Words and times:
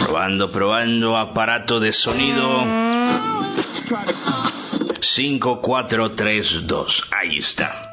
Probando, 0.00 0.50
probando, 0.50 1.16
aparato 1.16 1.78
de 1.78 1.92
sonido. 1.92 2.64
5, 5.00 5.60
4, 5.60 6.10
3, 6.10 6.66
2. 6.66 7.08
Ahí 7.12 7.38
está. 7.38 7.83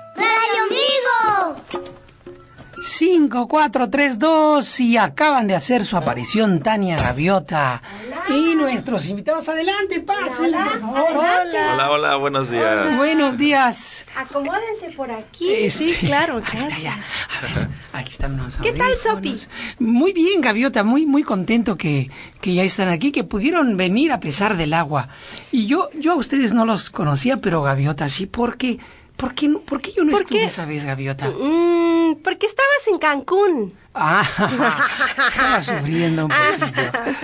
5, 3.31 3.48
4, 3.48 3.90
3, 3.90 4.20
2 4.20 4.80
y 4.81 4.98
acaban 4.98 5.48
de 5.48 5.55
hacer 5.55 5.85
su 5.85 5.95
aparición 5.95 6.59
Tania 6.59 6.98
Gaviota 6.98 7.81
y 8.27 8.55
nuestros 8.55 9.08
invitados. 9.08 9.48
Adelante, 9.48 10.02
por 10.02 10.30
favor. 10.30 11.12
Hola. 11.16 11.72
Hola, 11.73 11.91
hola, 11.91 12.16
buenos 12.17 12.49
días. 12.49 12.98
Buenos 12.98 13.38
días. 13.38 14.05
Acomódense 14.17 14.91
por 14.98 15.09
aquí. 15.12 15.49
Este, 15.49 15.70
sí, 15.94 16.05
claro, 16.05 16.39
ahí 16.39 16.44
está 16.44 16.58
gracias. 16.58 16.84
ya. 16.84 16.94
A 16.94 17.59
ver, 17.59 17.70
aquí 17.94 18.12
están 18.12 18.36
los 18.36 18.58
¿Qué 18.58 18.73
tal, 18.73 18.91
audífonos. 19.09 19.50
Muy 19.80 20.11
bien, 20.11 20.41
Gaviota, 20.41 20.84
muy 20.84 21.05
muy 21.05 21.23
contento 21.23 21.77
que, 21.77 22.11
que 22.41 22.53
ya 22.53 22.63
están 22.63 22.89
aquí, 22.89 23.13
que 23.13 23.23
pudieron 23.23 23.77
venir 23.77 24.11
a 24.11 24.20
pesar 24.20 24.58
del 24.58 24.73
agua. 24.73 25.08
Y 25.53 25.67
yo 25.67 25.89
yo 25.98 26.11
a 26.11 26.16
ustedes 26.16 26.52
no 26.52 26.66
los 26.66 26.89
conocía, 26.89 27.38
pero 27.38 27.61
Gaviota 27.61 28.09
sí, 28.09 28.25
¿por 28.25 28.58
qué? 28.58 28.77
¿Por 29.21 29.34
qué, 29.35 29.48
no- 29.48 29.59
por 29.61 29.80
qué 29.81 29.93
yo 29.93 30.03
no 30.03 30.11
¿Por 30.11 30.21
estuve 30.23 30.39
qué? 30.39 30.45
esa 30.45 30.66
vez, 30.66 30.84
Gaviota? 30.84 31.30
Mm, 31.30 32.16
porque 32.23 32.48
estabas 32.48 32.88
en 32.91 32.98
Cancún. 32.98 33.73
Ah, 33.94 34.23
estaba 35.30 35.61
sufriendo 35.61 36.25
un 36.25 36.31
poquito. 36.31 36.81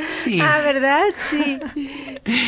Sí. 0.09 0.39
Ah, 0.41 0.59
¿verdad? 0.63 1.03
Sí. 1.29 1.59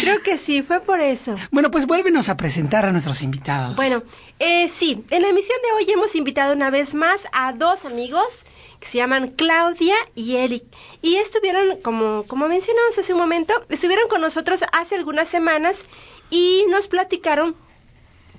Creo 0.01 0.21
que 0.23 0.37
sí, 0.37 0.61
fue 0.61 0.81
por 0.81 0.99
eso. 1.01 1.35
Bueno, 1.51 1.71
pues 1.71 1.85
vuélvenos 1.87 2.29
a 2.29 2.37
presentar 2.37 2.85
a 2.85 2.91
nuestros 2.91 3.21
invitados. 3.23 3.75
Bueno, 3.75 4.03
eh, 4.39 4.69
sí, 4.69 5.03
en 5.09 5.21
la 5.23 5.29
emisión 5.29 5.57
de 5.63 5.71
hoy 5.73 5.91
hemos 5.91 6.15
invitado 6.15 6.53
una 6.53 6.69
vez 6.69 6.93
más 6.93 7.19
a 7.31 7.53
dos 7.53 7.85
amigos 7.85 8.45
que 8.79 8.87
se 8.87 8.97
llaman 8.99 9.29
Claudia 9.29 9.95
y 10.15 10.35
Eric. 10.35 10.63
Y 11.01 11.15
estuvieron, 11.15 11.77
como, 11.81 12.23
como 12.27 12.47
mencionamos 12.47 12.97
hace 12.97 13.13
un 13.13 13.19
momento, 13.19 13.53
estuvieron 13.69 14.07
con 14.09 14.21
nosotros 14.21 14.63
hace 14.73 14.95
algunas 14.95 15.27
semanas 15.27 15.81
y 16.29 16.63
nos 16.69 16.87
platicaron 16.87 17.55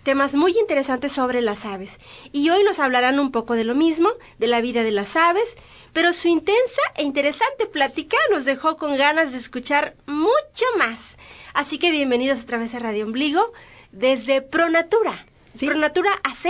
temas 0.02 0.34
muy 0.34 0.52
interesantes 0.58 1.12
sobre 1.12 1.42
las 1.42 1.64
aves. 1.66 1.98
Y 2.32 2.50
hoy 2.50 2.62
nos 2.64 2.78
hablarán 2.78 3.18
un 3.20 3.30
poco 3.32 3.54
de 3.54 3.64
lo 3.64 3.74
mismo, 3.74 4.10
de 4.38 4.46
la 4.46 4.60
vida 4.60 4.82
de 4.82 4.90
las 4.90 5.16
aves, 5.16 5.56
pero 5.92 6.12
su 6.12 6.28
intensa 6.28 6.80
e 6.96 7.02
interesante 7.02 7.66
plática 7.66 8.16
nos 8.30 8.44
dejó 8.44 8.76
con 8.76 8.96
ganas 8.96 9.32
de 9.32 9.38
escuchar 9.38 9.94
mucho 10.06 10.64
más. 10.78 11.18
Así 11.54 11.78
que 11.78 11.90
bienvenidos 11.90 12.42
otra 12.44 12.58
vez 12.58 12.74
a 12.74 12.78
Radio 12.78 13.04
Ombligo 13.06 13.52
desde 13.92 14.40
Pronatura. 14.42 15.26
Pronatura 15.58 16.10
AC, 16.22 16.48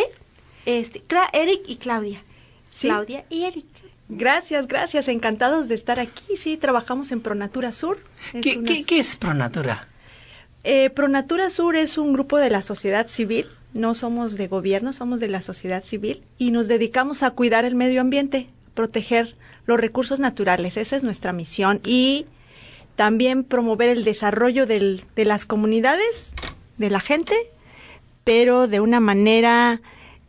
este, 0.66 1.02
Eric 1.32 1.62
y 1.66 1.76
Claudia. 1.76 2.22
Sí. 2.72 2.86
Claudia 2.88 3.24
y 3.30 3.44
Eric. 3.44 3.64
Gracias, 4.08 4.66
gracias. 4.66 5.08
Encantados 5.08 5.68
de 5.68 5.74
estar 5.74 6.00
aquí. 6.00 6.36
Sí, 6.36 6.56
trabajamos 6.56 7.12
en 7.12 7.20
Pronatura 7.20 7.72
Sur. 7.72 7.98
Es 8.32 8.42
¿Qué, 8.42 8.58
una- 8.58 8.66
qué, 8.66 8.84
qué 8.84 8.98
es 8.98 9.16
Pronatura? 9.16 9.88
Eh, 10.64 10.90
Pronatura 10.90 11.48
Sur 11.50 11.76
es 11.76 11.96
un 11.98 12.12
grupo 12.12 12.38
de 12.38 12.50
la 12.50 12.62
sociedad 12.62 13.06
civil. 13.08 13.46
No 13.72 13.94
somos 13.94 14.36
de 14.36 14.48
gobierno, 14.48 14.92
somos 14.92 15.20
de 15.20 15.28
la 15.28 15.42
sociedad 15.42 15.82
civil 15.84 16.22
y 16.38 16.50
nos 16.50 16.66
dedicamos 16.68 17.22
a 17.22 17.30
cuidar 17.30 17.64
el 17.64 17.76
medio 17.76 18.00
ambiente, 18.00 18.48
proteger 18.74 19.36
los 19.66 19.78
recursos 19.80 20.18
naturales. 20.20 20.76
Esa 20.76 20.96
es 20.96 21.04
nuestra 21.04 21.32
misión 21.32 21.80
y 21.84 22.26
también 22.96 23.44
promover 23.44 23.88
el 23.88 24.02
desarrollo 24.04 24.66
del- 24.66 25.04
de 25.14 25.24
las 25.24 25.46
comunidades, 25.46 26.32
de 26.78 26.90
la 26.90 27.00
gente, 27.00 27.34
pero 28.24 28.66
de 28.66 28.80
una 28.80 28.98
manera 29.00 29.80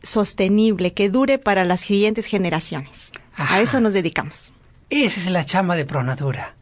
sostenible, 0.02 0.92
que 0.92 1.08
dure 1.10 1.38
para 1.38 1.64
las 1.64 1.80
siguientes 1.80 2.26
generaciones. 2.26 3.12
Ajá. 3.34 3.56
A 3.56 3.60
eso 3.60 3.80
nos 3.80 3.92
dedicamos. 3.92 4.52
Esa 4.90 5.20
es 5.20 5.30
la 5.30 5.44
chama 5.44 5.74
de 5.76 5.84
Pronatura, 5.84 6.54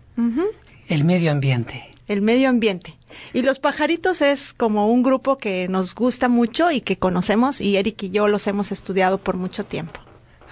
el 0.88 1.04
medio 1.04 1.30
ambiente. 1.30 1.90
el 2.08 2.22
medio 2.22 2.48
ambiente. 2.48 2.94
Y 3.32 3.42
los 3.42 3.58
pajaritos 3.58 4.22
es 4.22 4.52
como 4.52 4.90
un 4.90 5.02
grupo 5.02 5.38
que 5.38 5.68
nos 5.68 5.94
gusta 5.94 6.28
mucho 6.28 6.70
y 6.70 6.80
que 6.80 6.96
conocemos 6.96 7.60
y 7.60 7.76
Eric 7.76 8.04
y 8.04 8.10
yo 8.10 8.28
los 8.28 8.46
hemos 8.46 8.72
estudiado 8.72 9.18
por 9.18 9.36
mucho 9.36 9.64
tiempo. 9.64 10.00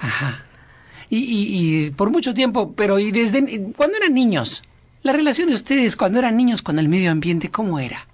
Ajá. 0.01 0.45
Y, 1.11 1.19
y, 1.19 1.87
y 1.87 1.91
por 1.91 2.11
mucho 2.11 2.35
tiempo, 2.35 2.73
pero 2.75 2.99
y 2.99 3.11
desde 3.11 3.73
cuando 3.77 3.97
eran 3.97 4.15
niños, 4.15 4.63
la 5.03 5.13
relación 5.13 5.49
de 5.49 5.55
ustedes 5.55 5.97
cuando 5.97 6.19
eran 6.19 6.37
niños 6.37 6.63
con 6.63 6.79
el 6.79 6.89
medio 6.89 7.11
ambiente, 7.11 7.51
¿cómo 7.51 7.79
era? 7.79 8.07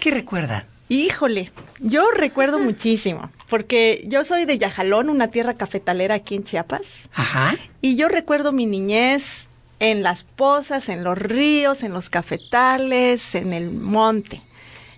¿Qué 0.00 0.10
recuerdan? 0.10 0.64
Híjole, 0.88 1.50
yo 1.80 2.10
recuerdo 2.12 2.60
muchísimo, 2.60 3.30
porque 3.48 4.04
yo 4.06 4.24
soy 4.24 4.44
de 4.44 4.56
Yajalón, 4.58 5.10
una 5.10 5.28
tierra 5.28 5.54
cafetalera 5.54 6.14
aquí 6.14 6.36
en 6.36 6.44
Chiapas, 6.44 7.08
Ajá. 7.12 7.56
y 7.80 7.96
yo 7.96 8.08
recuerdo 8.08 8.52
mi 8.52 8.66
niñez 8.66 9.48
en 9.78 10.02
las 10.02 10.22
pozas, 10.22 10.88
en 10.88 11.04
los 11.04 11.18
ríos, 11.18 11.82
en 11.82 11.92
los 11.92 12.08
cafetales, 12.08 13.34
en 13.34 13.52
el 13.52 13.70
monte. 13.72 14.40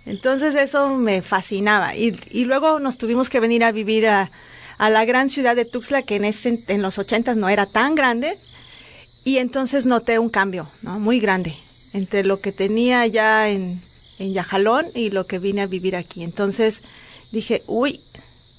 Entonces 0.06 0.55
eso 0.55 0.89
me 0.91 1.22
fascinaba. 1.22 1.94
Y, 1.94 2.19
y 2.31 2.44
luego 2.44 2.81
nos 2.81 2.99
tuvimos 2.99 3.28
que 3.28 3.41
venir 3.41 3.65
a 3.65 3.72
vivir 3.72 4.06
a, 4.06 4.31
a 4.78 4.91
la 4.91 5.05
gran 5.05 5.28
ciudad 5.28 5.56
de 5.56 5.65
Tuxtla, 5.65 6.03
que 6.03 6.16
en, 6.16 6.25
ese, 6.25 6.65
en 6.69 6.83
los 6.83 6.99
ochentas 6.99 7.37
no 7.37 7.49
era 7.49 7.66
tan 7.66 7.94
grande. 7.94 8.39
Y 9.25 9.39
entonces 9.39 9.87
noté 9.87 10.19
un 10.19 10.31
cambio, 10.31 10.71
¿no? 10.81 10.99
Muy 10.99 11.21
grande 11.21 11.56
entre 11.93 12.25
lo 12.25 12.41
que 12.41 12.53
tenía 12.53 13.06
ya 13.06 13.49
en, 13.49 13.83
Yajalón 14.19 14.87
y 14.97 15.10
lo 15.10 15.28
que 15.28 15.39
vine 15.39 15.62
a 15.62 15.66
vivir 15.66 15.95
aquí. 15.95 16.25
Entonces 16.25 16.83
dije, 17.31 17.62
uy, 17.69 18.00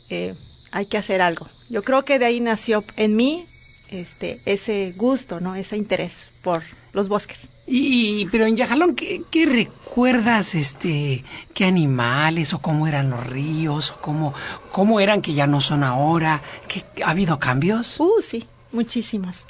eh, 0.09 0.35
hay 0.71 0.85
que 0.85 0.97
hacer 0.97 1.21
algo. 1.21 1.49
Yo 1.67 1.83
creo 1.83 2.05
que 2.05 2.17
de 2.17 2.25
ahí 2.25 2.39
nació 2.39 2.81
en 2.95 3.17
mí 3.17 3.45
este 3.89 4.41
ese 4.45 4.93
gusto, 4.95 5.39
¿no? 5.39 5.55
Ese 5.55 5.77
interés 5.77 6.29
por 6.41 6.63
los 6.93 7.09
bosques. 7.09 7.49
Y, 7.71 8.25
pero 8.31 8.47
en 8.47 8.57
Yajalón, 8.57 8.95
¿qué, 8.95 9.21
qué 9.29 9.45
recuerdas, 9.45 10.55
este, 10.55 11.23
qué 11.53 11.65
animales 11.65 12.53
o 12.55 12.59
cómo 12.59 12.87
eran 12.87 13.11
los 13.11 13.27
ríos 13.27 13.91
o 13.91 14.01
cómo, 14.01 14.33
cómo 14.71 14.99
eran 14.99 15.21
que 15.21 15.35
ya 15.35 15.45
no 15.45 15.61
son 15.61 15.83
ahora? 15.83 16.41
¿Qué, 16.67 16.83
¿Ha 17.03 17.11
habido 17.11 17.37
cambios? 17.37 17.99
Uh, 17.99 18.21
sí, 18.21 18.47
muchísimos. 18.71 19.45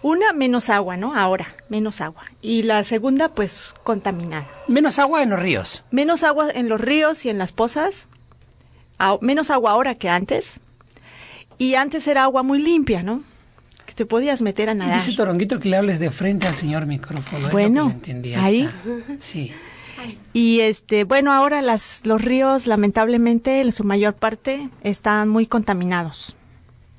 Una, 0.00 0.32
menos 0.32 0.70
agua, 0.70 0.96
¿no? 0.96 1.14
Ahora, 1.14 1.56
menos 1.68 2.00
agua. 2.00 2.24
Y 2.40 2.62
la 2.62 2.84
segunda, 2.84 3.28
pues, 3.28 3.74
contaminada. 3.82 4.48
Menos 4.68 4.98
agua 4.98 5.22
en 5.22 5.30
los 5.30 5.40
ríos. 5.40 5.84
Menos 5.90 6.22
agua 6.22 6.48
en 6.50 6.68
los 6.68 6.80
ríos 6.80 7.24
y 7.24 7.28
en 7.28 7.36
las 7.36 7.52
pozas. 7.52 8.08
menos 9.20 9.50
agua 9.50 9.72
ahora 9.72 9.96
que 9.96 10.08
antes. 10.08 10.60
Y 11.58 11.74
antes 11.74 12.06
era 12.06 12.22
agua 12.22 12.42
muy 12.42 12.60
limpia, 12.62 13.02
¿no? 13.02 13.24
Te 13.98 14.06
podías 14.06 14.42
meter 14.42 14.70
a 14.70 14.74
nadar. 14.74 15.00
Dice 15.00 15.16
Toronguito 15.16 15.58
que 15.58 15.68
le 15.68 15.76
hables 15.76 15.98
de 15.98 16.12
frente 16.12 16.46
al 16.46 16.54
señor 16.54 16.86
micrófono. 16.86 17.48
Bueno, 17.48 17.88
que 17.88 17.88
no 17.88 17.90
entendí 17.90 18.32
ahí. 18.32 18.70
Sí. 19.18 19.52
Y 20.32 20.60
este, 20.60 21.02
bueno, 21.02 21.32
ahora 21.32 21.62
las, 21.62 22.06
los 22.06 22.22
ríos, 22.22 22.68
lamentablemente, 22.68 23.60
en 23.60 23.72
su 23.72 23.82
mayor 23.82 24.14
parte, 24.14 24.68
están 24.84 25.28
muy 25.28 25.46
contaminados. 25.46 26.36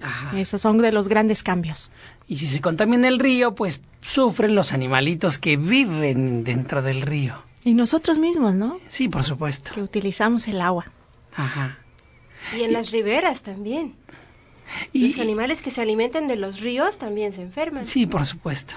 Ajá. 0.02 0.38
Esos 0.38 0.62
son 0.62 0.80
de 0.80 0.92
los 0.92 1.08
grandes 1.08 1.42
cambios. 1.42 1.90
Y 2.28 2.36
si 2.36 2.48
se 2.48 2.60
contamina 2.60 3.08
el 3.08 3.20
río, 3.20 3.56
pues 3.56 3.80
sufren 4.02 4.54
los 4.54 4.74
animalitos 4.74 5.40
que 5.40 5.56
viven 5.56 6.44
dentro 6.44 6.82
del 6.82 7.02
río. 7.02 7.36
Y 7.64 7.76
nosotros 7.76 8.20
mismos, 8.20 8.56
¿no? 8.56 8.78
Sí, 8.90 9.08
por 9.08 9.24
supuesto. 9.24 9.72
Que 9.74 9.82
utilizamos 9.82 10.50
el 10.50 10.60
agua. 10.60 10.92
Ajá. 11.34 11.78
Y 12.58 12.64
en 12.64 12.74
las 12.74 12.92
riberas 12.92 13.42
también. 13.42 13.96
Y- 14.94 15.10
Los 15.10 15.20
animales 15.20 15.62
que 15.62 15.72
se 15.72 15.82
alimentan 15.82 16.28
de 16.28 16.36
los 16.36 16.60
ríos 16.62 16.98
también 16.98 17.34
se 17.34 17.42
enferman. 17.42 17.86
Sí, 17.86 18.06
por 18.06 18.26
supuesto. 18.26 18.76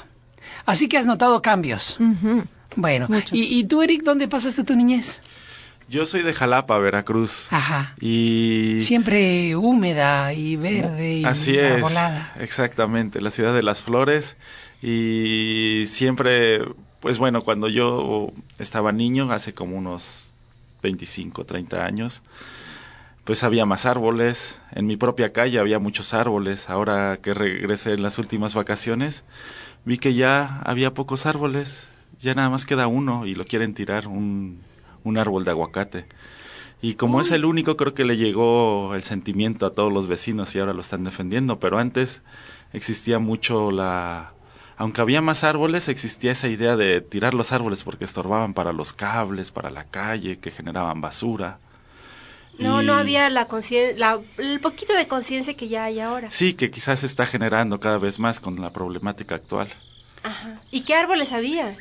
Así 0.66 0.88
que 0.88 0.98
has 0.98 1.06
notado 1.06 1.42
cambios. 1.42 1.98
Bueno. 2.76 3.08
¿y, 3.32 3.58
y 3.58 3.64
tú, 3.64 3.82
Eric, 3.82 4.02
dónde 4.02 4.28
pasaste 4.28 4.64
tu 4.64 4.74
niñez? 4.74 5.20
Yo 5.88 6.06
soy 6.06 6.22
de 6.22 6.32
Jalapa, 6.32 6.78
Veracruz. 6.78 7.48
Ajá. 7.50 7.94
Y 8.00 8.78
Siempre 8.80 9.56
húmeda 9.56 10.32
y 10.32 10.56
verde 10.56 11.16
y 11.18 11.24
así 11.24 11.58
es, 11.58 11.84
exactamente, 12.40 13.20
la 13.20 13.30
ciudad 13.30 13.52
de 13.54 13.62
las 13.62 13.82
flores. 13.82 14.36
Y 14.80 15.82
siempre, 15.86 16.60
pues 17.00 17.18
bueno, 17.18 17.42
cuando 17.42 17.68
yo 17.68 18.32
estaba 18.58 18.90
niño, 18.92 19.30
hace 19.32 19.52
como 19.52 19.76
unos 19.76 20.34
25, 20.82 21.44
30 21.44 21.84
años, 21.84 22.22
pues 23.24 23.44
había 23.44 23.66
más 23.66 23.86
árboles. 23.86 24.60
En 24.72 24.86
mi 24.86 24.96
propia 24.96 25.32
calle 25.32 25.58
había 25.58 25.78
muchos 25.78 26.14
árboles. 26.14 26.68
Ahora 26.68 27.18
que 27.22 27.34
regresé 27.34 27.92
en 27.92 28.02
las 28.02 28.18
últimas 28.18 28.54
vacaciones, 28.54 29.24
vi 29.84 29.98
que 29.98 30.14
ya 30.14 30.60
había 30.64 30.94
pocos 30.94 31.26
árboles. 31.26 31.88
Ya 32.18 32.34
nada 32.34 32.50
más 32.50 32.66
queda 32.66 32.86
uno 32.86 33.26
y 33.26 33.34
lo 33.34 33.44
quieren 33.44 33.74
tirar, 33.74 34.06
un, 34.06 34.60
un 35.04 35.18
árbol 35.18 35.44
de 35.44 35.50
aguacate. 35.50 36.06
Y 36.80 36.94
como 36.94 37.20
es 37.20 37.30
el 37.30 37.44
único, 37.44 37.76
creo 37.76 37.94
que 37.94 38.04
le 38.04 38.16
llegó 38.16 38.94
el 38.96 39.04
sentimiento 39.04 39.66
a 39.66 39.72
todos 39.72 39.92
los 39.92 40.08
vecinos 40.08 40.54
y 40.54 40.58
ahora 40.58 40.72
lo 40.72 40.80
están 40.80 41.04
defendiendo. 41.04 41.60
Pero 41.60 41.78
antes 41.78 42.22
existía 42.72 43.18
mucho 43.20 43.70
la... 43.70 44.32
Aunque 44.76 45.00
había 45.00 45.20
más 45.20 45.44
árboles, 45.44 45.88
existía 45.88 46.32
esa 46.32 46.48
idea 46.48 46.76
de 46.76 47.00
tirar 47.00 47.34
los 47.34 47.52
árboles 47.52 47.84
porque 47.84 48.04
estorbaban 48.04 48.52
para 48.52 48.72
los 48.72 48.92
cables, 48.92 49.52
para 49.52 49.70
la 49.70 49.84
calle, 49.84 50.38
que 50.38 50.50
generaban 50.50 51.00
basura. 51.00 51.58
No, 52.58 52.82
Y- 52.82 52.86
no 52.86 52.94
había 52.94 53.28
la 53.30 53.46
conciencia, 53.46 54.16
el 54.38 54.60
poquito 54.60 54.92
de 54.94 55.06
conciencia 55.08 55.54
que 55.54 55.68
ya 55.68 55.84
hay 55.84 56.00
ahora. 56.00 56.30
Sí, 56.30 56.54
que 56.54 56.70
quizás 56.70 57.00
se 57.00 57.06
está 57.06 57.24
generando 57.26 57.80
cada 57.80 57.98
vez 57.98 58.18
más 58.18 58.40
con 58.40 58.60
la 58.60 58.70
problemática 58.70 59.34
actual. 59.36 59.68
Ajá. 60.22 60.60
¿Y 60.70 60.82
qué 60.82 60.94
árboles 60.94 61.32
había? 61.32 61.74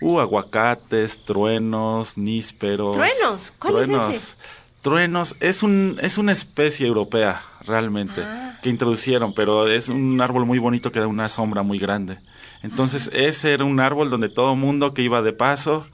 Uh, 0.00 0.18
aguacates, 0.20 1.24
truenos, 1.24 2.18
nísperos. 2.18 2.96
¿Truenos? 2.96 3.52
¿Cuál 3.58 3.76
es 3.78 3.84
truenos. 3.86 4.14
ese? 4.14 4.44
Truenos 4.82 5.36
es 5.40 5.62
un 5.62 5.98
es 6.00 6.16
una 6.18 6.32
especie 6.32 6.86
europea 6.86 7.42
realmente 7.62 8.22
Ah. 8.22 8.58
que 8.62 8.68
introducieron, 8.70 9.34
pero 9.34 9.66
es 9.68 9.88
un 9.88 10.20
árbol 10.20 10.46
muy 10.46 10.58
bonito 10.58 10.92
que 10.92 11.00
da 11.00 11.06
una 11.08 11.28
sombra 11.28 11.62
muy 11.62 11.78
grande. 11.78 12.18
Entonces 12.62 13.10
ese 13.12 13.52
era 13.52 13.64
un 13.64 13.80
árbol 13.80 14.10
donde 14.10 14.28
todo 14.28 14.54
mundo 14.54 14.94
que 14.94 15.02
iba 15.02 15.22
de 15.22 15.32
paso 15.32 15.86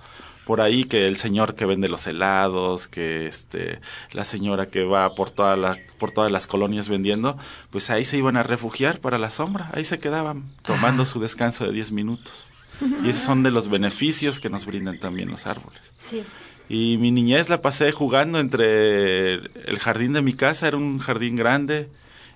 por 0.47 0.61
ahí 0.61 0.85
que 0.85 1.07
el 1.07 1.17
señor 1.17 1.55
que 1.55 1.67
vende 1.67 1.89
los 1.89 2.07
helados, 2.07 2.89
que 2.89 3.27
este 3.27 3.81
la 4.13 4.25
señora 4.25 4.67
que 4.67 4.85
va 4.85 5.15
por 5.15 5.31
toda 5.31 5.57
la 5.57 5.79
por 5.99 6.11
todas 6.11 6.33
las 6.33 6.47
colonias 6.47 6.89
vendiendo, 6.89 7.39
pues 7.71 7.91
ahí 7.91 8.05
se 8.05 8.17
iban 8.17 8.37
a 8.37 8.43
refugiar 8.43 8.99
para 8.99 9.19
la 9.19 9.31
sombra, 9.31 9.71
ahí 9.73 9.85
se 9.85 10.01
quedaban 10.01 10.51
tomando 10.63 11.07
su 11.07 11.21
descanso 11.21 11.65
de 11.65 11.73
10 11.73 11.93
minutos. 11.93 12.47
Y 13.05 13.11
esos 13.11 13.23
son 13.23 13.45
de 13.45 13.53
los 13.53 13.69
beneficios 13.69 14.41
que 14.41 14.51
nos 14.51 14.67
brindan 14.67 14.99
también 14.99 15.31
los 15.31 15.47
árboles. 15.47 15.93
Sí. 15.99 16.25
Y 16.69 16.97
mi 16.97 17.13
niñez 17.13 17.49
la 17.49 17.63
pasé 17.63 17.93
jugando 17.93 18.41
entre 18.41 19.35
el 19.35 19.79
jardín 19.79 20.15
de 20.15 20.23
mi 20.23 20.33
casa, 20.33 20.67
era 20.69 20.77
un 20.77 20.99
jardín 20.99 21.37
grande, 21.37 21.89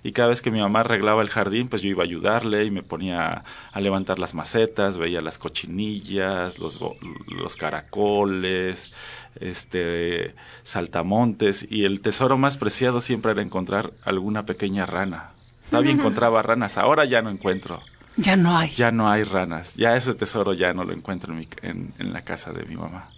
y 0.06 0.12
cada 0.12 0.28
vez 0.28 0.40
que 0.42 0.50
mi 0.50 0.60
mamá 0.60 0.80
arreglaba 0.80 1.20
el 1.22 1.28
jardín, 1.30 1.68
pues 1.68 1.82
yo 1.82 1.88
iba 1.90 2.02
a 2.02 2.06
ayudarle 2.06 2.64
y 2.64 2.70
me 2.70 2.82
ponía 2.82 3.42
a 3.72 3.80
levantar 3.80 4.18
las 4.18 4.34
macetas, 4.34 4.98
veía 4.98 5.20
las 5.20 5.38
cochinillas, 5.38 6.58
los, 6.58 6.78
los 7.26 7.56
caracoles, 7.56 8.94
este, 9.40 10.34
saltamontes, 10.62 11.66
y 11.68 11.84
el 11.84 12.00
tesoro 12.00 12.36
más 12.38 12.56
preciado 12.56 13.00
siempre 13.00 13.32
era 13.32 13.42
encontrar 13.42 13.90
alguna 14.04 14.44
pequeña 14.44 14.86
rana. 14.86 15.30
Todavía 15.70 15.90
encontraba 15.92 16.42
ranas, 16.42 16.78
ahora 16.78 17.04
ya 17.04 17.22
no 17.22 17.30
encuentro, 17.30 17.80
Ya 18.16 18.36
no 18.36 18.56
hay. 18.56 18.70
ya 18.70 18.92
no 18.92 19.10
hay 19.10 19.24
ranas, 19.24 19.74
ya 19.74 19.96
ese 19.96 20.14
tesoro 20.14 20.52
ya 20.54 20.72
no 20.72 20.84
lo 20.84 20.92
encuentro 20.92 21.32
en, 21.32 21.38
mi- 21.40 21.48
en- 21.62 21.92
en 21.98 22.12
la 22.12 22.22
casa 22.22 22.52
de 22.52 22.64
mi 22.64 22.76
mamá. 22.76 23.08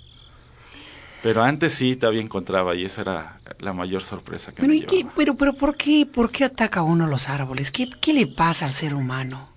Pero 1.22 1.42
antes 1.42 1.74
sí 1.74 1.96
todavía 1.96 2.20
encontraba 2.22 2.74
y 2.74 2.84
esa 2.84 3.00
era 3.00 3.40
la 3.58 3.72
mayor 3.72 4.04
sorpresa 4.04 4.52
que 4.52 4.62
Bueno, 4.62 4.72
me 4.74 4.78
¿y 4.78 4.82
qué? 4.82 5.06
Pero, 5.16 5.34
pero 5.36 5.52
¿por 5.52 5.76
qué, 5.76 6.06
por 6.06 6.30
qué 6.30 6.44
ataca 6.44 6.82
uno 6.82 7.06
los 7.06 7.28
árboles? 7.28 7.70
¿Qué, 7.72 7.90
qué 8.00 8.12
le 8.12 8.26
pasa 8.28 8.66
al 8.66 8.72
ser 8.72 8.94
humano? 8.94 9.48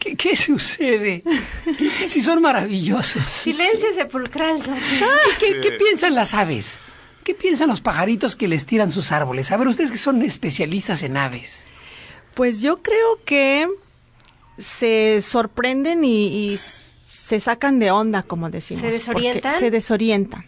¿Qué, 0.00 0.16
qué 0.16 0.36
sucede? 0.36 1.22
Si 2.08 2.20
son 2.22 2.40
maravillosos. 2.40 3.24
Silencio 3.26 3.92
sepulcral. 3.94 4.58
Sofía. 4.62 5.06
¿Qué, 5.38 5.46
Sí. 5.46 5.54
qué 5.62 5.72
piensan 5.72 6.14
las 6.14 6.32
aves? 6.34 6.80
¿Qué 7.24 7.34
piensan 7.34 7.68
los 7.68 7.82
pajaritos 7.82 8.34
que 8.36 8.48
les 8.48 8.64
tiran 8.64 8.90
sus 8.90 9.12
árboles? 9.12 9.52
A 9.52 9.56
ver, 9.58 9.68
ustedes 9.68 9.90
que 9.90 9.98
son 9.98 10.22
especialistas 10.22 11.02
en 11.02 11.18
aves. 11.18 11.66
Pues 12.32 12.62
yo 12.62 12.80
creo 12.80 13.18
que 13.26 13.68
se 14.56 15.20
sorprenden 15.20 16.04
y, 16.04 16.56
se 17.18 17.40
sacan 17.40 17.78
de 17.78 17.90
onda, 17.90 18.22
como 18.22 18.48
decimos. 18.48 18.80
¿Se 18.80 18.90
desorientan? 18.90 19.58
Se 19.58 19.70
desorientan. 19.70 20.46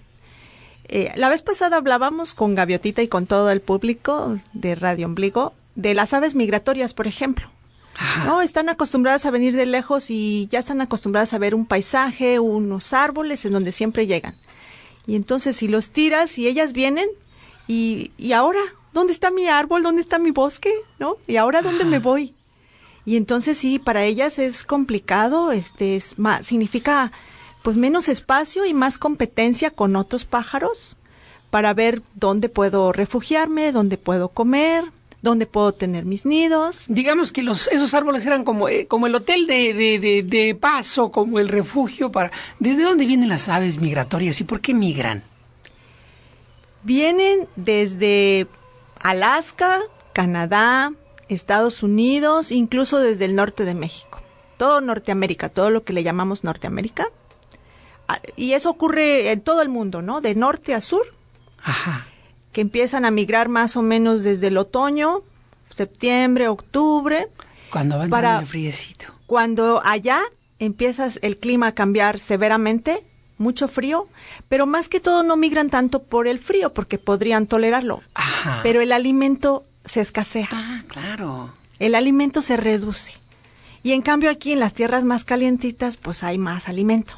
Eh, 0.84 1.12
la 1.17 1.28
vez 1.28 1.43
pasada 1.43 1.76
hablábamos 1.76 2.32
con 2.32 2.55
Gaviotita 2.55 3.02
y 3.02 3.08
con 3.08 3.26
todo 3.26 3.50
el 3.50 3.61
público 3.61 4.38
de 4.52 4.76
Radio 4.76 5.06
Ombligo 5.06 5.52
de 5.75 5.94
las 5.94 6.14
aves 6.14 6.34
migratorias, 6.34 6.94
por 6.94 7.06
ejemplo. 7.06 7.50
No, 8.25 8.40
están 8.40 8.70
acostumbradas 8.70 9.26
a 9.26 9.31
venir 9.31 9.55
de 9.55 9.67
lejos 9.67 10.11
y 10.11 10.49
ya 10.50 10.61
están 10.61 10.81
acostumbradas 10.81 11.34
a 11.34 11.38
ver 11.38 11.55
un 11.55 11.67
paisaje, 11.67 12.38
unos 12.38 12.94
árboles 12.94 13.44
en 13.44 13.52
donde 13.52 13.73
siempre 13.73 14.06
llegan. 14.06 14.37
Y 15.06 15.16
entonces 15.16 15.56
si 15.56 15.69
los 15.69 15.90
tiras 15.90 16.38
y 16.38 16.49
ellas 16.49 16.73
vienen 16.73 17.08
y, 17.66 18.12
y 18.16 18.32
ahora, 18.32 18.61
¿dónde 18.94 19.12
está 19.12 19.31
mi 19.31 19.49
árbol? 19.49 19.82
¿Dónde 19.82 20.00
está 20.00 20.19
mi 20.19 20.31
bosque? 20.31 20.73
¿No? 20.99 21.16
¿Y 21.26 21.37
ahora 21.37 21.62
dónde 21.62 21.84
me 21.84 21.99
voy? 21.99 22.32
Y 23.05 23.17
entonces 23.17 23.58
sí, 23.58 23.79
para 23.79 24.05
ellas 24.05 24.38
es 24.38 24.64
complicado, 24.64 25.52
este 25.52 25.97
es 25.97 26.19
más, 26.19 26.47
significa 26.47 27.12
pues 27.62 27.76
menos 27.76 28.08
espacio 28.08 28.64
y 28.64 28.75
más 28.75 28.99
competencia 28.99 29.70
con 29.70 29.97
otros 29.97 30.25
pájaros 30.25 30.97
para 31.50 31.75
ver 31.75 32.02
dónde 32.14 32.49
puedo 32.49 32.93
refugiarme, 32.93 33.73
dónde 33.73 33.99
puedo 33.99 34.29
comer, 34.29 34.85
dónde 35.23 35.47
puedo 35.47 35.73
tener 35.73 36.05
mis 36.05 36.25
nidos. 36.25 36.87
Digamos 36.88 37.32
que 37.32 37.43
los, 37.43 37.69
esos 37.69 37.93
árboles 37.94 38.25
eran 38.26 38.44
como, 38.44 38.69
eh, 38.69 38.87
como 38.87 39.06
el 39.06 39.14
hotel 39.14 39.47
de, 39.47 39.75
de, 39.75 39.99
de, 39.99 40.23
de 40.23 40.55
paso, 40.55 41.11
como 41.11 41.38
el 41.38 41.49
refugio 41.49 42.12
para... 42.12 42.31
¿Desde 42.58 42.82
dónde 42.82 43.06
vienen 43.06 43.29
las 43.29 43.49
aves 43.49 43.79
migratorias 43.79 44.41
y 44.41 44.44
por 44.44 44.61
qué 44.61 44.75
migran? 44.75 45.23
Vienen 46.82 47.47
desde 47.56 48.47
Alaska, 49.00 49.81
Canadá, 50.12 50.93
Estados 51.34 51.82
Unidos, 51.82 52.50
incluso 52.52 52.98
desde 52.98 53.24
el 53.24 53.34
norte 53.34 53.64
de 53.64 53.74
México. 53.74 54.20
Todo 54.58 54.80
Norteamérica, 54.80 55.48
todo 55.48 55.70
lo 55.70 55.84
que 55.84 55.92
le 55.92 56.02
llamamos 56.02 56.44
Norteamérica. 56.44 57.08
Ah, 58.08 58.20
Y 58.36 58.52
eso 58.52 58.70
ocurre 58.70 59.30
en 59.32 59.40
todo 59.40 59.62
el 59.62 59.68
mundo, 59.68 60.02
¿no? 60.02 60.20
De 60.20 60.34
norte 60.34 60.74
a 60.74 60.80
sur, 60.80 61.06
Ajá. 61.62 62.06
que 62.52 62.60
empiezan 62.60 63.04
a 63.04 63.10
migrar 63.10 63.48
más 63.48 63.76
o 63.76 63.82
menos 63.82 64.24
desde 64.24 64.48
el 64.48 64.56
otoño, 64.58 65.22
septiembre, 65.62 66.48
octubre, 66.48 67.28
Cuando 67.70 67.98
van 67.98 68.10
Para- 68.10 68.40
el 68.40 68.46
friecito. 68.46 69.06
cuando 69.26 69.80
allá 69.84 70.20
empiezas 70.58 71.18
el 71.22 71.36
clima 71.38 71.68
a 71.68 71.72
cambiar 71.74 72.18
severamente, 72.18 73.04
mucho 73.38 73.68
frío, 73.68 74.06
pero 74.50 74.66
más 74.66 74.88
que 74.88 75.00
todo 75.00 75.22
no 75.22 75.36
migran 75.36 75.70
tanto 75.70 76.02
por 76.02 76.26
el 76.26 76.38
frío, 76.38 76.74
porque 76.74 76.98
podrían 76.98 77.46
tolerarlo. 77.46 78.02
Ajá. 78.14 78.60
Pero 78.62 78.80
el 78.82 78.92
alimento 78.92 79.64
se 79.84 80.00
escasea, 80.00 80.48
Ah, 80.52 80.82
claro. 80.88 81.52
el 81.78 81.94
alimento 81.94 82.42
se 82.42 82.56
reduce. 82.56 83.12
Y 83.82 83.92
en 83.92 84.02
cambio 84.02 84.30
aquí 84.30 84.52
en 84.52 84.60
las 84.60 84.74
tierras 84.74 85.04
más 85.04 85.24
calientitas, 85.24 85.96
pues 85.96 86.22
hay 86.22 86.36
más 86.38 86.68
alimento. 86.68 87.14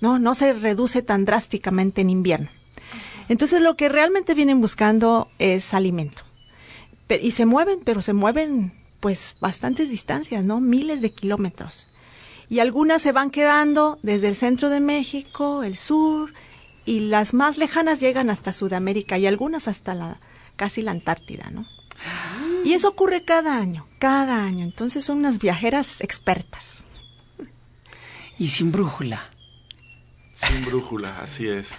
No, 0.00 0.18
no 0.18 0.34
se 0.34 0.52
reduce 0.54 1.02
tan 1.02 1.24
drásticamente 1.24 2.00
en 2.00 2.10
invierno. 2.10 2.48
Entonces 3.28 3.62
lo 3.62 3.76
que 3.76 3.88
realmente 3.88 4.34
vienen 4.34 4.60
buscando 4.60 5.28
es 5.38 5.72
alimento. 5.72 6.22
Y 7.22 7.32
se 7.32 7.46
mueven, 7.46 7.80
pero 7.84 8.02
se 8.02 8.12
mueven 8.12 8.72
pues 9.00 9.36
bastantes 9.40 9.90
distancias, 9.90 10.44
¿no? 10.44 10.60
Miles 10.60 11.00
de 11.00 11.12
kilómetros. 11.12 11.88
Y 12.48 12.58
algunas 12.58 13.02
se 13.02 13.12
van 13.12 13.30
quedando 13.30 13.98
desde 14.02 14.28
el 14.28 14.36
centro 14.36 14.68
de 14.68 14.80
México, 14.80 15.62
el 15.62 15.76
sur, 15.76 16.32
y 16.84 17.00
las 17.00 17.34
más 17.34 17.56
lejanas 17.58 18.00
llegan 18.00 18.30
hasta 18.30 18.52
Sudamérica 18.52 19.16
y 19.18 19.26
algunas 19.26 19.68
hasta 19.68 19.94
la 19.94 20.18
casi 20.56 20.82
la 20.82 20.90
Antártida, 20.90 21.50
¿no? 21.50 21.66
Y 22.64 22.72
eso 22.74 22.88
ocurre 22.88 23.24
cada 23.24 23.56
año, 23.56 23.86
cada 23.98 24.44
año. 24.44 24.64
Entonces 24.64 25.04
son 25.04 25.18
unas 25.18 25.38
viajeras 25.38 26.00
expertas. 26.00 26.84
Y 28.38 28.48
sin 28.48 28.72
brújula. 28.72 29.30
Sin 30.32 30.64
brújula, 30.64 31.20
así 31.20 31.48
es. 31.48 31.76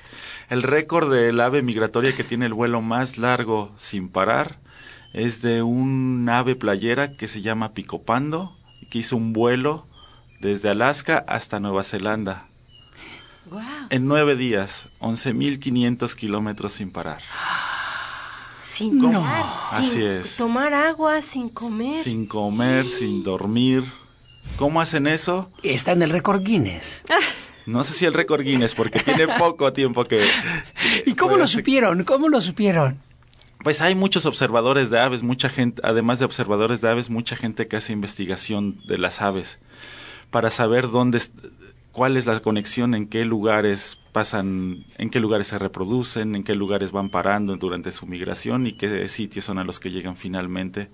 El 0.49 0.63
récord 0.63 1.11
del 1.11 1.39
ave 1.39 1.61
migratoria 1.63 2.15
que 2.15 2.23
tiene 2.23 2.45
el 2.45 2.53
vuelo 2.53 2.81
más 2.81 3.17
largo 3.17 3.71
sin 3.75 4.09
parar 4.09 4.59
es 5.13 5.41
de 5.41 5.63
un 5.63 6.27
ave 6.29 6.55
playera 6.55 7.17
que 7.17 7.27
se 7.27 7.41
llama 7.41 7.73
Picopando, 7.73 8.55
que 8.89 8.99
hizo 8.99 9.17
un 9.17 9.33
vuelo 9.33 9.85
desde 10.39 10.69
Alaska 10.69 11.23
hasta 11.27 11.59
Nueva 11.59 11.83
Zelanda. 11.83 12.47
En 13.89 14.07
nueve 14.07 14.35
días, 14.35 14.87
11.500 14.99 16.15
kilómetros 16.15 16.73
sin 16.73 16.91
parar. 16.91 17.21
Sin 18.81 18.97
No. 18.99 19.21
sin 19.21 19.79
Así 19.79 20.03
es. 20.03 20.37
tomar 20.37 20.73
agua, 20.73 21.21
sin 21.21 21.49
comer. 21.49 22.03
Sin 22.03 22.25
comer, 22.25 22.89
sin 22.89 23.23
dormir. 23.23 23.83
¿Cómo 24.57 24.81
hacen 24.81 25.07
eso? 25.07 25.51
Está 25.63 25.91
en 25.91 26.01
el 26.01 26.09
récord 26.09 26.43
Guinness. 26.43 27.03
No 27.65 27.83
sé 27.83 27.93
si 27.93 28.05
el 28.05 28.13
récord 28.13 28.41
Guinness, 28.43 28.73
porque 28.73 28.99
tiene 28.99 29.27
poco 29.37 29.71
tiempo 29.71 30.05
que... 30.05 30.27
¿Y 31.05 31.13
cómo 31.13 31.37
lo 31.37 31.47
supieron? 31.47 32.03
¿Cómo 32.03 32.27
lo 32.27 32.41
supieron? 32.41 32.99
Pues 33.63 33.81
hay 33.81 33.93
muchos 33.93 34.25
observadores 34.25 34.89
de 34.89 34.99
aves, 34.99 35.21
mucha 35.21 35.47
gente, 35.47 35.81
además 35.85 36.17
de 36.17 36.25
observadores 36.25 36.81
de 36.81 36.89
aves, 36.89 37.11
mucha 37.11 37.35
gente 37.35 37.67
que 37.67 37.77
hace 37.77 37.93
investigación 37.93 38.81
de 38.87 38.97
las 38.97 39.21
aves 39.21 39.59
para 40.31 40.49
saber 40.49 40.89
dónde, 40.89 41.21
cuál 41.91 42.17
es 42.17 42.25
la 42.25 42.39
conexión, 42.39 42.95
en 42.95 43.07
qué 43.07 43.25
lugares 43.25 43.97
pasan, 44.11 44.85
en 44.97 45.09
qué 45.09 45.19
lugares 45.19 45.47
se 45.47 45.59
reproducen, 45.59 46.35
en 46.35 46.43
qué 46.43 46.55
lugares 46.55 46.91
van 46.91 47.09
parando 47.09 47.55
durante 47.57 47.91
su 47.91 48.05
migración 48.05 48.67
y 48.67 48.73
qué 48.73 49.07
sitios 49.07 49.45
son 49.45 49.57
a 49.57 49.63
los 49.63 49.79
que 49.79 49.91
llegan 49.91 50.15
finalmente 50.15 50.89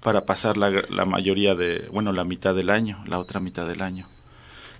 para 0.00 0.24
pasar 0.24 0.56
la, 0.56 0.70
la 0.70 1.04
mayoría 1.04 1.54
de, 1.54 1.88
bueno, 1.92 2.12
la 2.12 2.24
mitad 2.24 2.54
del 2.54 2.70
año, 2.70 3.02
la 3.06 3.18
otra 3.18 3.40
mitad 3.40 3.66
del 3.66 3.82
año. 3.82 4.08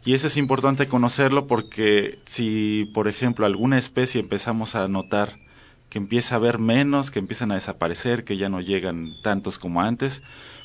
Y 0.04 0.14
eso 0.14 0.28
es 0.28 0.38
importante 0.38 0.86
conocerlo 0.86 1.46
porque 1.46 2.18
si, 2.24 2.90
por 2.94 3.06
ejemplo, 3.06 3.44
alguna 3.44 3.76
especie 3.76 4.20
empezamos 4.20 4.74
a 4.74 4.88
notar 4.88 5.38
que 5.90 5.98
empieza 5.98 6.36
a 6.36 6.38
haber 6.38 6.58
menos, 6.58 7.10
que 7.10 7.18
empiezan 7.18 7.50
a 7.50 7.56
desaparecer, 7.56 8.24
que 8.24 8.36
ya 8.36 8.48
no 8.48 8.60
llegan 8.60 9.20
tantos 9.22 9.58
como 9.58 9.82
antes, 9.82 10.22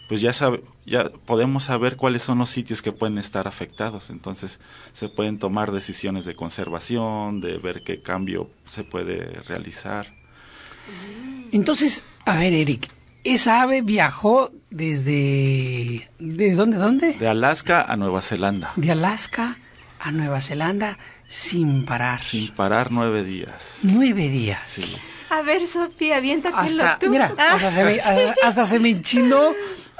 pues 0.08 0.22
ya, 0.22 0.32
sabe, 0.34 0.62
ya 0.86 1.10
podemos 1.10 1.64
saber 1.64 1.98
cuáles 1.98 2.22
son 2.22 2.38
los 2.38 2.52
sitios 2.52 2.84
que 2.84 2.92
pueden 2.92 3.18
estar 3.18 3.48
afectados. 3.48 4.12
Entonces 4.12 4.60
se 4.94 5.10
pueden 5.10 5.40
tomar 5.40 5.72
decisiones 5.72 6.26
de 6.26 6.36
conservación, 6.36 7.42
de 7.42 7.58
ver 7.58 7.84
qué 7.84 8.02
cambio 8.02 8.50
se 8.68 8.84
puede 8.84 9.42
realizar. 9.48 10.14
Entonces, 11.52 12.06
a 12.26 12.38
ver, 12.38 12.54
Eric, 12.54 12.88
esa 13.24 13.64
ave 13.64 13.82
viajó 13.82 14.52
desde... 14.70 16.08
¿De 16.20 16.54
dónde, 16.54 16.78
dónde? 16.78 17.14
De 17.14 17.28
Alaska 17.28 17.82
a 17.82 17.98
Nueva 17.98 18.22
Zelanda. 18.22 18.74
De 18.76 18.92
Alaska 18.92 19.58
a 20.00 20.12
Nueva 20.12 20.40
Zelanda 20.40 21.00
sin 21.28 21.86
parar. 21.86 22.22
Sin 22.22 22.54
parar 22.54 22.92
nueve 22.92 23.24
días. 23.24 23.80
Nueve 23.82 24.30
días. 24.30 24.62
Sí. 24.64 24.96
A 25.30 25.42
ver, 25.42 25.66
Sofía, 25.68 26.18
aviéntatelo 26.18 26.62
Hasta, 26.84 27.00
tú. 27.00 27.10
mira, 27.10 27.34
Ah. 27.38 27.54
hasta 27.56 27.72
se, 27.72 27.84
me, 27.84 28.00
hasta 28.44 28.66
se 28.66 28.80
me 28.80 28.90
enchinó, 28.90 29.54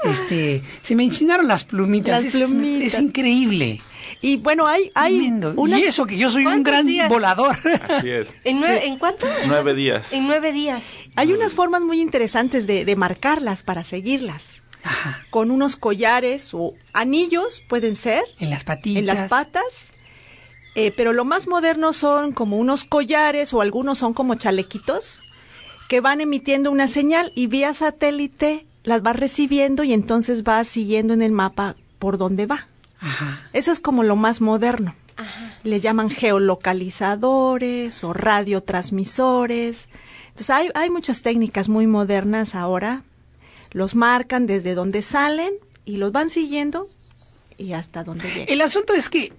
este, 0.04 0.62
se 0.82 0.94
me 0.94 1.04
enchinaron 1.04 1.48
las 1.48 1.64
plumitas. 1.64 2.22
Las 2.22 2.34
es, 2.34 2.44
plumitas. 2.48 2.94
es 2.94 3.00
increíble. 3.00 3.80
Y 4.22 4.38
bueno, 4.38 4.66
hay, 4.66 4.90
hay 4.94 5.18
unas- 5.56 5.78
Y 5.80 5.82
eso 5.84 6.06
que 6.06 6.16
yo 6.16 6.30
soy 6.30 6.42
un 6.46 6.52
¿Cuántos 6.52 6.72
gran 6.72 6.86
días? 6.86 7.08
volador. 7.08 7.56
Así 7.88 8.10
es. 8.10 8.34
¿En, 8.44 8.60
nueve, 8.60 8.86
¿En 8.86 8.98
cuánto? 8.98 9.26
Nueve 9.46 9.74
días. 9.74 10.12
En 10.12 10.26
nueve 10.26 10.52
días. 10.52 11.00
hay 11.16 11.32
unas 11.32 11.54
formas 11.54 11.82
muy 11.82 12.00
interesantes 12.00 12.66
de, 12.66 12.84
de 12.84 12.96
marcarlas 12.96 13.62
para 13.62 13.84
seguirlas. 13.84 14.62
Ajá. 14.84 15.24
Con 15.30 15.50
unos 15.50 15.74
collares 15.76 16.50
o 16.54 16.72
anillos, 16.92 17.62
pueden 17.68 17.96
ser, 17.96 18.22
En 18.38 18.50
las 18.50 18.62
patitas. 18.64 19.00
en 19.00 19.06
las 19.06 19.28
patas. 19.28 19.90
Eh, 20.78 20.92
pero 20.94 21.14
lo 21.14 21.24
más 21.24 21.48
moderno 21.48 21.94
son 21.94 22.32
como 22.32 22.58
unos 22.58 22.84
collares 22.84 23.54
o 23.54 23.62
algunos 23.62 23.96
son 23.96 24.12
como 24.12 24.34
chalequitos 24.34 25.22
que 25.88 26.02
van 26.02 26.20
emitiendo 26.20 26.70
una 26.70 26.86
señal 26.86 27.32
y 27.34 27.46
vía 27.46 27.72
satélite 27.72 28.66
las 28.82 29.02
va 29.02 29.14
recibiendo 29.14 29.84
y 29.84 29.94
entonces 29.94 30.44
va 30.44 30.62
siguiendo 30.64 31.14
en 31.14 31.22
el 31.22 31.32
mapa 31.32 31.76
por 31.98 32.18
dónde 32.18 32.44
va. 32.44 32.68
Ajá. 33.00 33.38
Eso 33.54 33.72
es 33.72 33.80
como 33.80 34.02
lo 34.02 34.16
más 34.16 34.42
moderno. 34.42 34.94
Les 35.62 35.80
llaman 35.80 36.10
geolocalizadores 36.10 38.04
o 38.04 38.12
radiotransmisores. 38.12 39.88
Entonces 40.26 40.50
hay, 40.50 40.68
hay 40.74 40.90
muchas 40.90 41.22
técnicas 41.22 41.70
muy 41.70 41.86
modernas 41.86 42.54
ahora. 42.54 43.02
Los 43.70 43.94
marcan 43.94 44.46
desde 44.46 44.74
donde 44.74 45.00
salen 45.00 45.54
y 45.86 45.96
los 45.96 46.12
van 46.12 46.28
siguiendo 46.28 46.86
y 47.58 47.72
hasta 47.72 48.04
donde 48.04 48.28
llegan. 48.28 48.48
El 48.48 48.60
asunto 48.60 48.92
es 48.92 49.08
que 49.08 49.32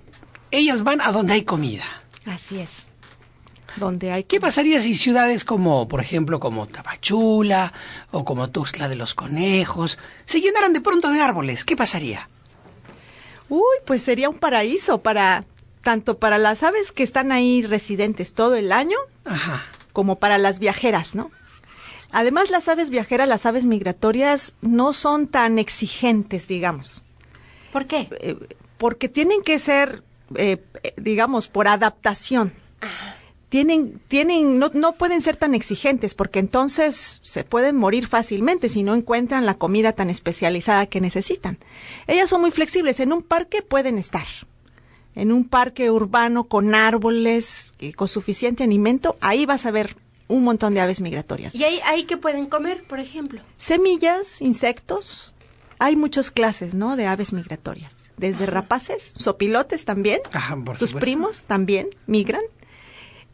ellas 0.52 0.84
van 0.84 1.02
a 1.02 1.12
donde 1.12 1.34
hay 1.34 1.44
comida. 1.44 1.84
Así 2.26 2.60
es. 2.60 2.88
Donde 3.78 4.12
hay 4.12 4.24
¿Qué 4.24 4.40
pasaría 4.40 4.80
si 4.80 4.96
ciudades 4.96 5.44
como, 5.46 5.88
por 5.88 6.02
ejemplo, 6.02 6.40
como 6.40 6.66
Tapachula 6.68 7.74
o 8.12 8.26
como 8.26 8.50
Tuxtla 8.50 8.90
de 8.90 8.96
los 8.96 9.14
Conejos 9.14 10.00
se 10.26 10.42
llenaran 10.42 10.74
de 10.74 10.82
pronto 10.82 11.12
de 11.12 11.22
árboles? 11.22 11.64
¿Qué 11.64 11.76
pasaría? 11.78 12.22
Uy, 13.50 13.62
pues 13.86 14.02
sería 14.02 14.30
un 14.30 14.38
paraíso 14.40 14.98
para 15.00 15.46
tanto 15.84 16.18
para 16.18 16.38
las 16.38 16.64
aves 16.64 16.92
que 16.92 17.04
están 17.04 17.32
ahí 17.32 17.62
residentes 17.62 18.34
todo 18.34 18.56
el 18.56 18.72
año 18.74 18.98
Ajá. 19.24 19.64
como 19.94 20.18
para 20.18 20.38
las 20.38 20.60
viajeras, 20.60 21.16
¿no? 21.16 21.32
Además, 22.12 22.50
las 22.50 22.68
aves 22.68 22.90
viajeras, 22.90 23.28
las 23.28 23.46
aves 23.46 23.66
migratorias, 23.66 24.56
no 24.62 24.92
son 24.92 25.28
tan 25.28 25.60
exigentes, 25.60 26.48
digamos, 26.48 27.04
¿Por 27.72 27.86
qué? 27.86 28.08
eh, 28.22 28.36
porque 28.78 29.08
tienen 29.10 29.44
que 29.44 29.60
ser, 29.60 30.04
eh, 30.36 30.64
eh, 30.84 30.94
digamos, 30.98 31.48
por 31.48 31.68
adaptación. 31.68 32.54
Tienen, 33.50 34.02
tienen, 34.10 34.60
no, 34.60 34.72
no 34.74 34.94
pueden 34.94 35.22
ser 35.22 35.38
tan 35.38 35.56
exigentes, 35.56 36.14
porque 36.14 36.40
entonces 36.40 37.22
se 37.24 37.46
pueden 37.46 37.78
morir 37.78 38.08
fácilmente 38.08 38.68
si 38.68 38.84
no 38.84 38.94
encuentran 38.94 39.46
la 39.46 39.54
comida 39.54 39.94
tan 39.94 40.10
especializada 40.10 40.88
que 40.88 41.00
necesitan. 41.00 41.58
Ellas 42.08 42.30
son 42.30 42.42
muy 42.42 42.52
flexibles. 42.52 43.00
En 43.00 43.14
un 43.14 43.24
parque 43.24 43.62
pueden 43.62 43.98
estar. 43.98 44.26
En 45.16 45.32
un 45.32 45.48
parque 45.48 45.90
urbano 45.90 46.44
con 46.44 46.76
árboles, 46.76 47.74
y 47.80 47.94
con 47.94 48.08
suficiente 48.08 48.66
alimento, 48.66 49.16
ahí 49.22 49.46
vas 49.46 49.66
a 49.66 49.72
ver 49.72 49.96
un 50.28 50.44
montón 50.44 50.74
de 50.74 50.82
aves 50.82 51.00
migratorias. 51.02 51.56
¿Y 51.56 51.64
ahí, 51.64 51.80
ahí 51.86 52.04
qué 52.04 52.18
pueden 52.18 52.48
comer, 52.48 52.84
por 52.84 53.00
ejemplo? 53.00 53.42
Semillas, 53.56 54.42
insectos. 54.42 55.34
Hay 55.80 55.96
muchas 55.96 56.32
clases, 56.32 56.76
¿no? 56.76 56.96
De 56.98 57.08
aves 57.08 57.34
migratorias. 57.34 58.07
Desde 58.18 58.46
rapaces, 58.48 59.14
sopilotes 59.16 59.86
también. 59.86 60.20
Ajá, 60.34 60.56
por 60.58 60.78
supuesto. 60.78 61.00
primos 61.00 61.44
también 61.44 61.90
migran. 62.08 62.42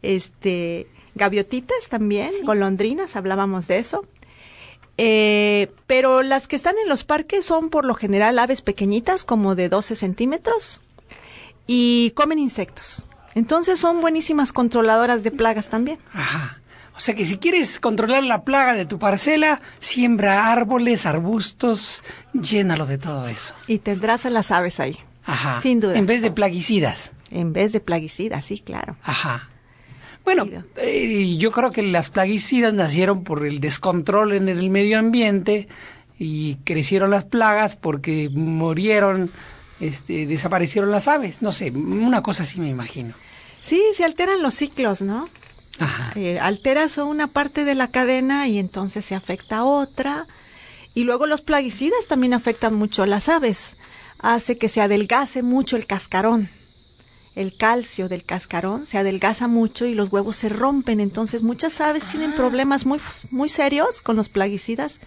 Este, 0.02 0.86
gaviotitas 1.14 1.88
también, 1.88 2.30
golondrinas, 2.44 3.16
hablábamos 3.16 3.66
de 3.68 3.78
eso. 3.78 4.04
Eh, 4.96 5.72
pero 5.86 6.22
las 6.22 6.46
que 6.46 6.56
están 6.56 6.76
en 6.82 6.88
los 6.88 7.02
parques 7.02 7.44
son 7.44 7.70
por 7.70 7.84
lo 7.84 7.94
general 7.94 8.38
aves 8.38 8.60
pequeñitas, 8.60 9.24
como 9.24 9.54
de 9.54 9.68
12 9.68 9.96
centímetros, 9.96 10.80
y 11.66 12.12
comen 12.14 12.38
insectos. 12.38 13.06
Entonces 13.34 13.80
son 13.80 14.00
buenísimas 14.00 14.52
controladoras 14.52 15.24
de 15.24 15.30
plagas 15.30 15.68
también. 15.68 15.98
Ajá. 16.12 16.60
O 16.96 17.00
sea 17.00 17.14
que 17.14 17.26
si 17.26 17.38
quieres 17.38 17.80
controlar 17.80 18.22
la 18.22 18.44
plaga 18.44 18.74
de 18.74 18.86
tu 18.86 18.98
parcela, 18.98 19.60
siembra 19.80 20.52
árboles, 20.52 21.06
arbustos, 21.06 22.02
llénalo 22.32 22.86
de 22.86 22.98
todo 22.98 23.26
eso. 23.26 23.54
Y 23.66 23.78
tendrás 23.78 24.26
a 24.26 24.30
las 24.30 24.52
aves 24.52 24.78
ahí. 24.78 24.98
Ajá. 25.24 25.60
Sin 25.60 25.80
duda. 25.80 25.96
En 25.96 26.06
vez 26.06 26.22
de 26.22 26.30
plaguicidas. 26.30 27.12
En 27.30 27.52
vez 27.52 27.72
de 27.72 27.80
plaguicidas, 27.80 28.44
sí, 28.44 28.60
claro. 28.60 28.96
Ajá. 29.02 29.48
Bueno, 30.24 30.46
eh, 30.76 31.36
yo 31.36 31.50
creo 31.52 31.70
que 31.70 31.82
las 31.82 32.08
plaguicidas 32.08 32.72
nacieron 32.72 33.24
por 33.24 33.44
el 33.44 33.60
descontrol 33.60 34.32
en 34.32 34.48
el 34.48 34.70
medio 34.70 34.98
ambiente 34.98 35.68
y 36.18 36.56
crecieron 36.64 37.10
las 37.10 37.24
plagas 37.24 37.76
porque 37.76 38.30
murieron, 38.30 39.30
este, 39.80 40.26
desaparecieron 40.26 40.90
las 40.90 41.08
aves. 41.08 41.42
No 41.42 41.52
sé, 41.52 41.70
una 41.72 42.22
cosa 42.22 42.44
así 42.44 42.60
me 42.60 42.68
imagino. 42.68 43.14
Sí, 43.60 43.82
se 43.94 44.04
alteran 44.04 44.42
los 44.42 44.54
ciclos, 44.54 45.02
¿no? 45.02 45.28
Eh, 46.14 46.38
alteras 46.38 46.98
una 46.98 47.26
parte 47.26 47.64
de 47.64 47.74
la 47.74 47.88
cadena 47.88 48.46
y 48.48 48.58
entonces 48.58 49.04
se 49.04 49.14
afecta 49.14 49.58
a 49.58 49.64
otra. 49.64 50.26
Y 50.94 51.04
luego 51.04 51.26
los 51.26 51.40
plaguicidas 51.40 52.06
también 52.06 52.34
afectan 52.34 52.74
mucho 52.74 53.02
a 53.02 53.06
las 53.06 53.28
aves. 53.28 53.76
Hace 54.18 54.56
que 54.56 54.68
se 54.68 54.80
adelgace 54.80 55.42
mucho 55.42 55.76
el 55.76 55.86
cascarón. 55.86 56.50
El 57.34 57.56
calcio 57.56 58.08
del 58.08 58.22
cascarón 58.22 58.86
se 58.86 58.96
adelgaza 58.96 59.48
mucho 59.48 59.86
y 59.86 59.94
los 59.94 60.12
huevos 60.12 60.36
se 60.36 60.48
rompen. 60.48 61.00
Entonces 61.00 61.42
muchas 61.42 61.80
aves 61.80 62.06
tienen 62.06 62.32
problemas 62.32 62.86
muy, 62.86 63.00
muy 63.32 63.48
serios 63.48 64.02
con 64.02 64.14
los 64.14 64.28
plaguicidas 64.28 65.00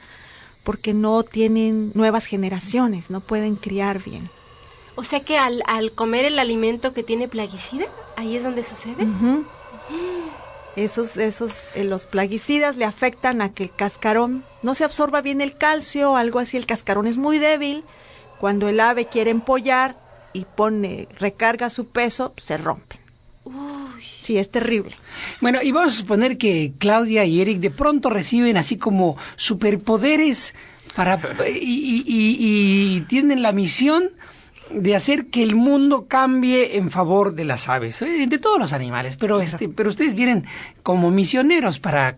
porque 0.66 0.94
no 0.94 1.24
tienen 1.24 1.92
nuevas 1.94 2.26
generaciones, 2.26 3.10
no 3.10 3.22
pueden 3.22 3.56
criar 3.56 4.04
bien. 4.04 4.30
O 4.96 5.06
sea 5.06 5.22
que 5.22 5.38
al, 5.38 5.64
al 5.66 5.94
comer 5.94 6.26
el 6.26 6.40
alimento 6.40 6.92
que 6.92 7.04
tiene 7.04 7.30
plaguicida, 7.30 7.86
ahí 8.18 8.36
es 8.36 8.44
donde 8.44 8.66
sucede. 8.66 9.08
Esos, 10.78 11.18
esos, 11.18 11.70
eh, 11.76 11.84
los 11.84 12.06
plaguicidas 12.06 12.78
le 12.78 12.86
afectan 12.86 13.42
a 13.42 13.52
que 13.52 13.64
el 13.64 13.72
cascarón 13.76 14.44
no 14.62 14.76
se 14.76 14.84
absorba 14.86 15.22
bien 15.22 15.42
el 15.42 15.58
calcio, 15.58 16.16
algo 16.16 16.38
así, 16.40 16.56
el 16.56 16.66
cascarón 16.68 17.08
es 17.08 17.18
muy 17.18 17.40
débil. 17.40 17.84
Cuando 18.40 18.70
el 18.70 18.80
ave 18.80 19.08
quiere 19.08 19.32
empollar 19.32 19.98
y 20.34 20.46
pone, 20.46 21.08
recarga 21.20 21.70
su 21.72 21.88
peso, 21.88 22.34
se 22.38 22.58
rompen. 22.58 23.00
Sí, 24.22 24.38
es 24.38 24.52
terrible. 24.52 24.96
Bueno, 25.42 25.60
y 25.64 25.72
vamos 25.72 25.94
a 25.94 25.98
suponer 25.98 26.38
que 26.38 26.74
Claudia 26.78 27.26
y 27.26 27.42
Eric 27.42 27.60
de 27.60 27.72
pronto 27.72 28.10
reciben 28.12 28.58
así 28.58 28.78
como 28.78 29.18
superpoderes 29.36 30.54
para 30.96 31.20
y, 31.50 31.54
y- 31.56 32.04
y- 32.06 32.98
y 32.98 33.02
tienen 33.02 33.42
la 33.42 33.52
misión 33.54 34.12
de 34.72 34.96
hacer 34.96 35.28
que 35.28 35.44
el 35.44 35.56
mundo 35.56 36.06
cambie 36.08 36.78
en 36.78 36.92
favor 36.92 37.34
de 37.36 37.46
las 37.46 37.70
aves, 37.70 38.02
eh, 38.02 38.26
de 38.28 38.38
todos 38.38 38.60
los 38.60 38.74
animales, 38.74 39.16
pero 39.16 39.42
este, 39.42 39.70
pero 39.70 39.90
ustedes 39.90 40.14
vienen 40.16 40.46
como 40.84 41.10
misioneros 41.12 41.80
para 41.80 42.18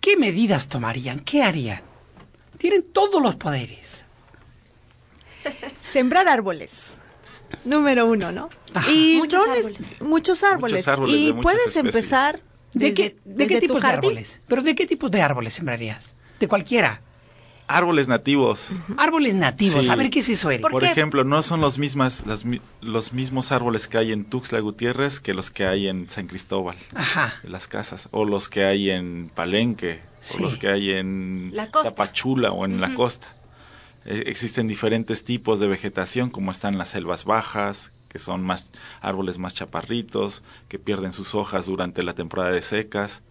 ¿qué 0.00 0.16
medidas 0.16 0.68
tomarían? 0.68 1.20
¿Qué 1.20 1.42
harían? 1.42 1.80
Tienen 2.58 2.82
todos 2.82 3.20
los 3.22 3.36
poderes. 3.36 4.04
Sembrar 5.82 6.28
árboles. 6.28 6.94
Número 7.64 8.06
uno, 8.06 8.32
¿no? 8.32 8.48
Ajá. 8.72 8.90
Y 8.90 9.16
Muchos 9.18 9.42
árboles. 9.42 10.00
muchos 10.00 10.42
árboles. 10.42 10.72
Muchos 10.74 10.88
árboles 10.88 11.14
y 11.16 11.32
puedes 11.34 11.66
especies. 11.66 11.84
empezar. 11.84 12.40
¿De 12.72 12.90
desde- 12.90 12.94
qué, 12.94 13.16
de 13.24 13.46
qué 13.46 13.60
tipos 13.60 13.80
de 13.80 13.88
árboles? 13.88 14.40
¿Pero 14.48 14.62
de 14.62 14.74
qué 14.74 14.86
tipos 14.86 15.10
de 15.10 15.22
árboles 15.22 15.54
sembrarías? 15.54 16.14
De 16.40 16.48
cualquiera. 16.48 17.00
Árboles 17.66 18.08
nativos. 18.08 18.68
Árboles 18.98 19.34
nativos. 19.34 19.86
Sí. 19.86 19.90
A 19.90 19.96
ver 19.96 20.10
qué 20.10 20.20
es 20.20 20.28
eso, 20.28 20.50
Eric. 20.50 20.68
¿Por 20.70 20.84
ejemplo, 20.84 21.24
no 21.24 21.42
son 21.42 21.60
los, 21.60 21.78
mismas, 21.78 22.24
las 22.26 22.44
los 22.82 23.12
mismos 23.14 23.52
árboles 23.52 23.88
que 23.88 23.96
hay 23.98 24.12
en 24.12 24.24
Tuxtla 24.26 24.60
Gutiérrez 24.60 25.20
que 25.20 25.32
los 25.32 25.50
que 25.50 25.66
hay 25.66 25.88
en 25.88 26.10
San 26.10 26.26
Cristóbal, 26.26 26.76
Ajá. 26.94 27.34
en 27.42 27.52
las 27.52 27.66
casas, 27.66 28.08
o 28.10 28.24
los 28.26 28.48
que 28.48 28.64
hay 28.64 28.90
en 28.90 29.30
Palenque, 29.34 30.00
Sí. 30.20 30.38
o 30.38 30.42
los 30.42 30.56
que 30.58 30.68
hay 30.68 30.92
en 30.92 31.50
La. 31.54 31.70
Tapachula 31.70 32.50
o 32.52 32.64
en 32.66 32.80
la 32.80 32.94
costa. 32.94 33.28
Eh, 34.04 34.24
existen 34.26 34.68
diferentes 34.68 35.24
tipos 35.24 35.58
de 35.60 35.66
vegetación, 35.66 36.28
como 36.30 36.50
están 36.50 36.76
las 36.76 36.90
selvas 36.90 37.24
bajas, 37.24 37.92
que 38.10 38.18
son 38.18 38.42
más 38.44 38.68
árboles 39.00 39.38
más 39.38 39.54
chaparritos, 39.54 40.42
que 40.68 40.78
pierden 40.78 41.12
sus 41.12 41.34
hojas 41.34 41.66
durante 41.66 42.02
la 42.02 42.14
temporada 42.14 42.50
de 42.50 42.62
secas. 42.62 43.22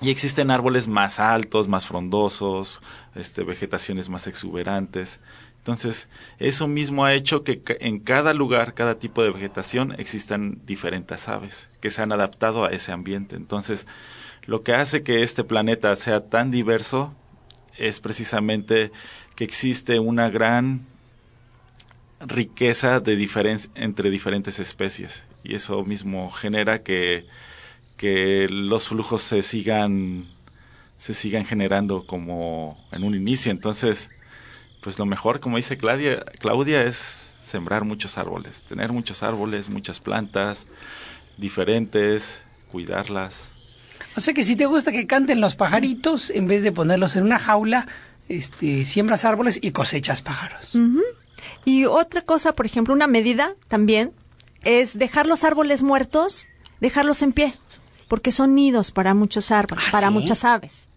Y 0.00 0.10
existen 0.10 0.50
árboles 0.50 0.86
más 0.86 1.18
altos, 1.18 1.66
más 1.66 1.86
frondosos, 1.86 2.80
este, 3.16 3.42
vegetaciones 3.42 4.08
más 4.08 4.26
exuberantes. 4.28 5.20
Entonces, 5.58 6.08
eso 6.38 6.68
mismo 6.68 7.04
ha 7.04 7.14
hecho 7.14 7.42
que 7.42 7.60
en 7.80 7.98
cada 7.98 8.32
lugar, 8.32 8.74
cada 8.74 8.98
tipo 8.98 9.22
de 9.22 9.32
vegetación, 9.32 9.92
existan 9.98 10.60
diferentes 10.64 11.28
aves 11.28 11.68
que 11.80 11.90
se 11.90 12.00
han 12.00 12.12
adaptado 12.12 12.64
a 12.64 12.70
ese 12.70 12.92
ambiente. 12.92 13.34
Entonces, 13.34 13.86
lo 14.46 14.62
que 14.62 14.72
hace 14.74 15.02
que 15.02 15.22
este 15.22 15.44
planeta 15.44 15.94
sea 15.96 16.26
tan 16.26 16.50
diverso 16.50 17.12
es 17.76 18.00
precisamente 18.00 18.92
que 19.34 19.44
existe 19.44 19.98
una 19.98 20.30
gran 20.30 20.86
riqueza 22.20 23.00
de 23.00 23.16
diferen- 23.16 23.70
entre 23.74 24.10
diferentes 24.10 24.58
especies 24.58 25.24
y 25.44 25.54
eso 25.54 25.84
mismo 25.84 26.30
genera 26.30 26.82
que, 26.82 27.26
que 27.98 28.46
los 28.48 28.88
flujos 28.88 29.20
se 29.22 29.42
sigan 29.42 30.26
se 30.96 31.14
sigan 31.14 31.44
generando 31.44 32.06
como 32.06 32.82
en 32.90 33.04
un 33.04 33.14
inicio. 33.14 33.52
Entonces 33.52 34.10
pues 34.80 34.98
lo 34.98 35.04
mejor 35.04 35.40
como 35.40 35.56
dice 35.56 35.76
Claudia 35.76 36.24
Claudia 36.38 36.84
es 36.84 36.96
sembrar 37.42 37.84
muchos 37.84 38.16
árboles 38.16 38.64
tener 38.64 38.92
muchos 38.92 39.22
árboles 39.22 39.68
muchas 39.68 40.00
plantas 40.00 40.66
diferentes 41.38 42.44
cuidarlas. 42.70 43.52
O 44.16 44.20
sea 44.20 44.34
que 44.34 44.44
si 44.44 44.56
te 44.56 44.66
gusta 44.66 44.92
que 44.92 45.06
canten 45.06 45.40
los 45.40 45.54
pajaritos, 45.54 46.30
en 46.30 46.46
vez 46.46 46.62
de 46.62 46.72
ponerlos 46.72 47.16
en 47.16 47.24
una 47.24 47.38
jaula, 47.38 47.88
este, 48.28 48.84
siembras 48.84 49.24
árboles 49.24 49.58
y 49.62 49.70
cosechas 49.70 50.22
pájaros. 50.22 50.76
Y 51.64 51.84
otra 51.86 52.22
cosa, 52.22 52.52
por 52.52 52.66
ejemplo, 52.66 52.94
una 52.94 53.06
medida 53.06 53.54
también 53.68 54.12
es 54.64 54.98
dejar 54.98 55.26
los 55.26 55.44
árboles 55.44 55.82
muertos, 55.82 56.48
dejarlos 56.80 57.22
en 57.22 57.32
pie, 57.32 57.54
porque 58.08 58.32
son 58.32 58.54
nidos 58.54 58.90
para 58.90 59.14
muchos 59.14 59.50
árboles, 59.52 59.84
¿Ah, 59.88 59.92
para 59.92 60.08
sí? 60.08 60.14
muchas 60.14 60.44
aves. 60.44 60.88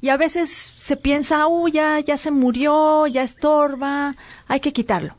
Y 0.00 0.08
a 0.08 0.16
veces 0.16 0.50
se 0.76 0.96
piensa, 0.96 1.46
uy, 1.46 1.72
ya, 1.72 1.98
ya 2.00 2.16
se 2.16 2.30
murió, 2.30 3.06
ya 3.06 3.22
estorba, 3.22 4.14
hay 4.48 4.60
que 4.60 4.72
quitarlo. 4.72 5.14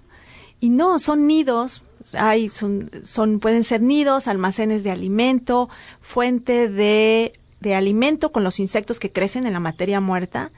Y 0.59 0.69
no, 0.69 0.99
son 0.99 1.25
nidos, 1.25 1.81
hay, 2.17 2.49
son, 2.49 2.91
son, 3.03 3.39
pueden 3.39 3.63
ser 3.63 3.81
nidos, 3.81 4.27
almacenes 4.27 4.83
de 4.83 4.91
alimento, 4.91 5.69
fuente 6.01 6.69
de, 6.69 7.33
de 7.59 7.75
alimento 7.75 8.31
con 8.31 8.43
los 8.43 8.59
insectos 8.59 8.99
que 8.99 9.11
crecen 9.11 9.45
en 9.45 9.53
la 9.53 9.59
materia 9.59 10.01
muerta, 10.01 10.51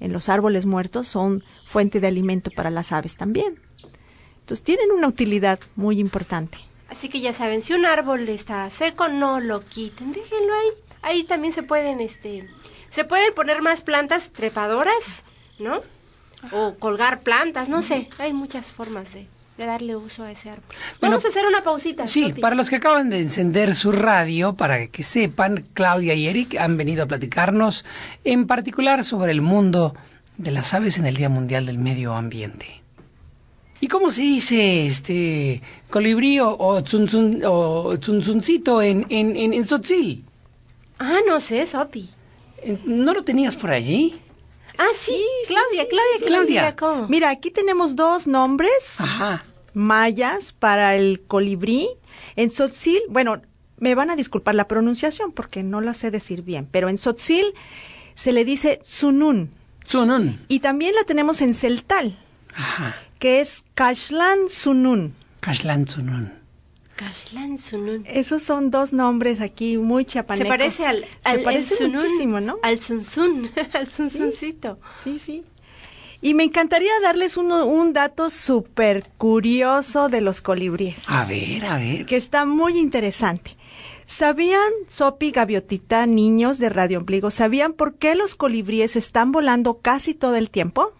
en 0.00 0.12
los 0.12 0.28
árboles 0.28 0.66
muertos, 0.66 1.08
son 1.08 1.44
fuente 1.64 2.00
de 2.00 2.08
alimento 2.08 2.50
para 2.50 2.70
las 2.70 2.92
aves 2.92 3.16
también. 3.16 3.60
Entonces 4.40 4.64
tienen 4.64 4.90
una 4.90 5.08
utilidad 5.08 5.60
muy 5.76 6.00
importante. 6.00 6.58
Así 6.88 7.08
que 7.08 7.20
ya 7.20 7.32
saben, 7.32 7.62
si 7.62 7.74
un 7.74 7.84
árbol 7.84 8.28
está 8.28 8.68
seco, 8.70 9.08
no 9.08 9.40
lo 9.40 9.64
quiten, 9.64 10.12
déjenlo 10.12 10.54
ahí. 10.54 10.68
Ahí 11.02 11.24
también 11.24 11.52
se 11.52 11.62
pueden, 11.62 12.00
este, 12.00 12.48
se 12.90 13.04
pueden 13.04 13.34
poner 13.34 13.62
más 13.62 13.82
plantas 13.82 14.30
trepadoras, 14.30 15.22
¿no? 15.58 15.80
O 16.52 16.74
colgar 16.78 17.20
plantas, 17.20 17.68
no 17.68 17.82
sé. 17.82 18.08
Hay 18.18 18.32
muchas 18.32 18.70
formas 18.72 19.12
de, 19.12 19.26
de 19.58 19.66
darle 19.66 19.96
uso 19.96 20.24
a 20.24 20.30
ese 20.30 20.50
árbol. 20.50 20.64
Bueno, 21.00 21.16
Vamos 21.16 21.24
a 21.24 21.28
hacer 21.28 21.46
una 21.46 21.62
pausita. 21.62 22.06
Sí, 22.06 22.32
para 22.40 22.56
los 22.56 22.70
que 22.70 22.76
acaban 22.76 23.10
de 23.10 23.20
encender 23.20 23.74
su 23.74 23.92
radio, 23.92 24.54
para 24.54 24.86
que 24.86 25.02
sepan, 25.02 25.66
Claudia 25.74 26.14
y 26.14 26.28
Eric 26.28 26.56
han 26.56 26.76
venido 26.76 27.04
a 27.04 27.06
platicarnos 27.06 27.84
en 28.24 28.46
particular 28.46 29.04
sobre 29.04 29.32
el 29.32 29.42
mundo 29.42 29.94
de 30.36 30.52
las 30.52 30.72
aves 30.74 30.98
en 30.98 31.06
el 31.06 31.16
Día 31.16 31.28
Mundial 31.28 31.66
del 31.66 31.78
Medio 31.78 32.14
Ambiente. 32.14 32.82
¿Y 33.80 33.86
cómo 33.88 34.10
se 34.10 34.22
dice 34.22 34.86
este 34.86 35.62
colibrí 35.90 36.40
o, 36.40 36.50
o, 36.50 36.80
tzunzun- 36.82 37.42
o 37.46 37.96
tzunzuncito 37.98 38.82
en, 38.82 39.06
en, 39.08 39.36
en, 39.36 39.54
en 39.54 39.64
Tzotzil? 39.64 40.24
Ah, 40.98 41.20
no 41.26 41.38
sé, 41.38 41.64
Sopi. 41.66 42.08
Eh, 42.62 42.78
¿No 42.84 43.14
lo 43.14 43.22
tenías 43.22 43.54
por 43.54 43.70
allí? 43.70 44.20
Ah, 44.76 44.86
sí, 45.00 45.16
Claudia, 45.46 45.82
sí, 45.84 45.88
Claudia, 45.90 46.12
sí, 46.14 46.18
sí. 46.18 46.24
Claudia. 46.26 46.76
cómo. 46.76 47.08
Mira, 47.08 47.30
aquí 47.30 47.50
tenemos 47.50 47.94
dos 47.96 48.26
nombres 48.26 49.00
Ajá. 49.00 49.44
mayas 49.74 50.52
para 50.52 50.96
el 50.96 51.20
colibrí. 51.26 51.88
En 52.36 52.48
Tzotzil, 52.50 53.00
bueno, 53.08 53.40
me 53.78 53.94
van 53.94 54.10
a 54.10 54.16
disculpar 54.16 54.54
la 54.56 54.66
pronunciación 54.68 55.30
porque 55.32 55.62
no 55.62 55.80
la 55.80 55.94
sé 55.94 56.10
decir 56.10 56.42
bien, 56.42 56.68
pero 56.70 56.88
en 56.88 56.96
Tzotzil 56.96 57.46
se 58.14 58.32
le 58.32 58.44
dice 58.44 58.80
Tsunun. 58.82 59.50
Tsunun. 59.84 60.38
Y 60.48 60.58
también 60.60 60.94
la 60.96 61.04
tenemos 61.04 61.40
en 61.42 61.54
Celtal, 61.54 62.16
Ajá. 62.58 62.94
que 63.18 63.40
es 63.40 63.64
Kashlan 63.74 64.46
Tsunun. 64.48 65.14
Kashlan 65.40 65.86
Tsunun. 65.86 66.32
Kashlan 66.96 67.58
Sunun. 67.58 68.04
Esos 68.08 68.42
son 68.42 68.70
dos 68.72 68.92
nombres 68.92 69.40
aquí 69.40 69.76
muy 69.78 70.02
Se 70.04 70.10
chapanecos. 70.14 70.48
parece 70.48 70.84
al, 70.86 71.06
al 71.22 71.36
Se 71.38 71.42
parece 71.44 71.76
sunun, 71.76 71.92
muchísimo, 71.92 72.40
¿no? 72.40 72.58
Al 72.62 72.80
Sunsun, 72.80 73.50
al 73.72 73.88
Sunsuncito. 73.88 74.78
Sí, 75.00 75.18
sí. 75.20 75.44
Y 76.20 76.34
me 76.34 76.42
encantaría 76.42 76.90
darles 77.00 77.36
uno- 77.36 77.64
un 77.66 77.92
dato 77.92 78.28
súper 78.30 79.04
curioso 79.18 80.08
de 80.08 80.20
los 80.20 80.40
colibríes, 80.40 81.08
A 81.08 81.24
ver, 81.24 81.64
a 81.64 81.76
ver. 81.78 82.04
que 82.06 82.16
está 82.16 82.44
muy 82.44 82.76
interesante. 82.76 83.56
¿Sabían, 84.06 84.72
Sopi, 84.88 85.30
Gaviotita, 85.30 86.06
niños 86.06 86.58
de 86.58 86.70
Radio 86.70 86.98
Ombligo, 86.98 87.30
sabían 87.30 87.72
por 87.74 87.94
qué 87.94 88.16
los 88.16 88.34
colibríes 88.34 88.96
están 88.96 89.30
volando 89.30 89.78
casi 89.78 90.14
todo 90.14 90.34
el 90.34 90.50
tiempo? 90.50 90.92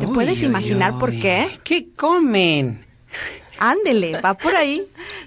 ¿Te 0.00 0.06
Uy, 0.06 0.14
puedes 0.14 0.40
uy, 0.40 0.46
imaginar 0.46 0.98
por 0.98 1.10
qué? 1.10 1.48
¿Qué 1.62 1.88
comen? 1.94 2.84
Ándele, 3.58 4.18
va 4.24 4.34
por 4.34 4.54
ahí. 4.56 4.82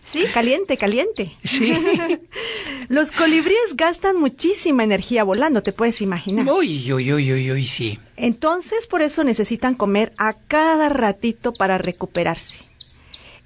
Sí, 0.10 0.26
caliente, 0.34 0.78
caliente. 0.78 1.32
Sí. 1.44 1.74
Los 2.90 3.12
colibríes 3.12 3.76
gastan 3.76 4.18
muchísima 4.18 4.84
energía 4.84 5.24
volando, 5.24 5.62
te 5.62 5.72
puedes 5.72 6.02
imaginar. 6.02 6.48
Uy, 6.52 6.92
uy, 6.92 7.14
uy, 7.14 7.34
uy, 7.34 7.52
uy, 7.52 7.68
sí. 7.68 8.00
Entonces, 8.18 8.88
por 8.88 9.02
eso 9.02 9.24
necesitan 9.24 9.76
comer 9.76 10.14
a 10.18 10.34
cada 10.34 10.90
ratito 10.90 11.52
para 11.52 11.78
recuperarse. 11.78 12.60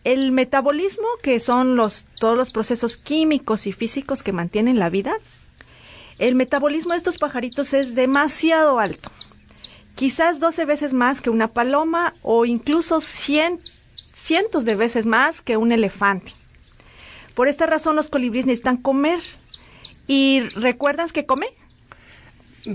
El 0.04 0.32
metabolismo, 0.32 1.08
que 1.22 1.40
son 1.42 1.76
los, 1.76 2.06
todos 2.20 2.38
los 2.38 2.52
procesos 2.54 2.96
químicos 2.96 3.68
y 3.68 3.74
físicos 3.74 4.24
que 4.24 4.32
mantienen 4.32 4.80
la 4.80 4.90
vida, 4.90 5.14
el 6.18 6.36
metabolismo 6.36 6.92
de 6.92 6.98
estos 6.98 7.18
pajaritos 7.18 7.74
es 7.74 7.94
demasiado 7.94 8.80
alto. 8.80 9.12
Quizás 9.98 10.40
12 10.40 10.64
veces 10.66 10.94
más 10.94 11.20
que 11.22 11.30
una 11.32 11.48
paloma 11.50 12.14
o 12.22 12.46
incluso 12.46 12.98
cien- 13.02 13.60
cientos 14.14 14.64
de 14.64 14.76
veces 14.76 15.06
más 15.08 15.42
que 15.42 15.58
un 15.58 15.72
elefante. 15.72 16.34
Por 17.34 17.48
esta 17.48 17.66
razón 17.66 17.96
los 17.96 18.08
colibríes 18.08 18.46
necesitan 18.46 18.78
comer. 18.78 19.20
¿Y 20.08 20.42
recuerdas 20.56 21.12
que 21.12 21.26
come? 21.26 21.48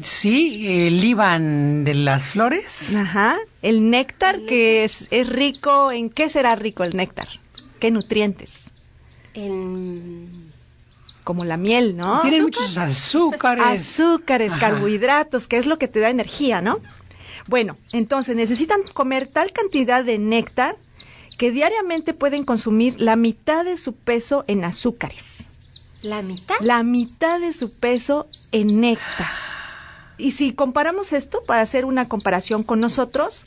Sí, 0.02 0.64
el 0.86 1.02
Iván 1.04 1.84
de 1.84 1.94
las 1.94 2.26
flores. 2.26 2.94
Ajá. 2.96 3.36
El 3.62 3.88
néctar, 3.90 4.40
que 4.46 4.82
es, 4.84 5.06
es 5.12 5.28
rico, 5.28 5.92
¿en 5.92 6.10
qué 6.10 6.28
será 6.28 6.56
rico 6.56 6.82
el 6.82 6.96
néctar? 6.96 7.28
¿Qué 7.78 7.90
nutrientes? 7.92 8.64
En... 9.34 10.50
Como 11.24 11.44
la 11.44 11.56
miel, 11.56 11.96
¿no? 11.96 12.20
Tiene 12.22 12.38
Azúcar. 12.38 12.42
muchos 12.62 12.78
azúcares. 12.78 13.64
Azúcares, 13.64 14.52
Ajá. 14.54 14.60
carbohidratos, 14.60 15.46
que 15.46 15.56
es 15.56 15.66
lo 15.66 15.78
que 15.78 15.86
te 15.86 16.00
da 16.00 16.10
energía, 16.10 16.60
¿no? 16.60 16.80
Bueno, 17.48 17.76
entonces 17.92 18.36
necesitan 18.36 18.82
comer 18.94 19.30
tal 19.30 19.52
cantidad 19.52 20.04
de 20.04 20.18
néctar 20.18 20.76
que 21.38 21.50
diariamente 21.50 22.14
pueden 22.14 22.44
consumir 22.44 23.00
la 23.00 23.16
mitad 23.16 23.64
de 23.64 23.76
su 23.76 23.94
peso 23.94 24.44
en 24.46 24.64
azúcares. 24.64 25.48
¿La 26.02 26.22
mitad? 26.22 26.54
La 26.60 26.82
mitad 26.82 27.40
de 27.40 27.52
su 27.52 27.68
peso 27.78 28.26
en 28.52 28.80
néctar. 28.80 29.28
Y 30.18 30.32
si 30.32 30.52
comparamos 30.52 31.12
esto, 31.12 31.42
para 31.42 31.62
hacer 31.62 31.84
una 31.84 32.08
comparación 32.08 32.62
con 32.62 32.80
nosotros, 32.80 33.42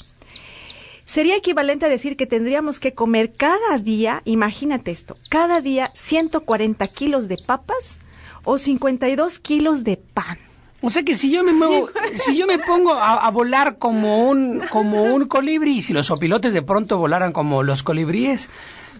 sería 1.06 1.36
equivalente 1.38 1.86
a 1.86 1.90
decir 1.90 2.18
que 2.18 2.26
tendríamos 2.26 2.80
que 2.80 2.94
comer 2.94 3.34
cada 3.34 3.78
día, 3.78 4.22
imagínate 4.26 4.92
esto, 4.92 5.18
cada 5.30 5.62
día 5.62 5.90
140 5.94 6.88
kilos 6.88 7.28
de 7.28 7.38
papas 7.38 8.00
o 8.44 8.58
52 8.58 9.40
kilos 9.40 9.84
de 9.84 9.98
pan. 9.98 10.38
O 10.82 10.90
sea 10.90 11.04
que 11.04 11.16
si 11.16 11.32
yo 11.32 11.44
me 11.44 11.54
muevo, 11.54 11.90
si 12.16 12.38
yo 12.38 12.46
me 12.46 12.60
pongo 12.60 12.94
a, 12.94 13.26
a 13.26 13.32
volar 13.32 13.78
como 13.78 14.30
un, 14.30 14.60
como 14.70 15.04
un 15.04 15.28
colibrí, 15.28 15.82
si 15.82 15.94
los 15.94 16.12
opilotes 16.12 16.54
de 16.54 16.62
pronto 16.62 16.98
volaran 16.98 17.32
como 17.32 17.64
los 17.64 17.82
colibríes, 17.82 18.50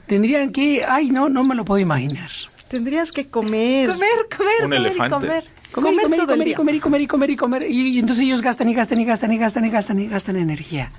tendrían 0.08 0.52
que, 0.52 0.84
ay, 0.86 1.10
no, 1.10 1.30
no 1.30 1.44
me 1.44 1.54
lo 1.54 1.66
puedo 1.66 1.80
imaginar. 1.80 2.30
Tendrías 2.70 3.12
que 3.12 3.30
comer. 3.30 3.90
Comer, 3.90 4.10
comer, 4.36 4.54
Un 4.56 4.62
comer 4.64 4.80
y 4.80 4.86
elefante. 4.86 5.16
comer. 5.16 5.46
Comer, 5.72 5.94
y 5.94 5.98
comer, 5.98 6.20
y 6.20 6.22
todo 6.22 6.22
el 6.22 6.28
comer, 6.28 6.48
y 6.48 6.54
comer, 6.54 6.76
y 6.76 6.80
comer, 6.80 7.02
y 7.02 7.08
comer, 7.08 7.30
y 7.32 7.36
comer, 7.36 7.66
y, 7.70 7.90
y 7.96 8.00
entonces 8.00 8.24
ellos 8.26 8.42
gastan 8.42 8.70
y 8.70 8.74
gastan 8.74 9.00
y 9.02 9.06
gastan 9.06 9.32
y 9.34 9.38
gastan 9.38 9.66
y 9.66 9.70
gastan 9.70 10.00
y 10.00 10.08
gastan 10.08 10.38
energía. 10.38 10.90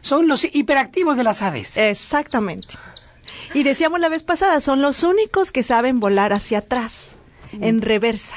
Son 0.00 0.26
los 0.28 0.44
hiperactivos 0.44 1.16
de 1.16 1.22
las 1.24 1.42
aves. 1.42 1.76
Exactamente. 1.76 2.74
Y 3.54 3.62
decíamos 3.62 4.00
la 4.00 4.08
vez 4.08 4.24
pasada, 4.24 4.60
son 4.60 4.82
los 4.82 5.04
únicos 5.04 5.52
que 5.52 5.62
saben 5.62 6.00
volar 6.00 6.32
hacia 6.32 6.58
atrás, 6.58 7.16
en 7.52 7.80
reversa. 7.80 8.34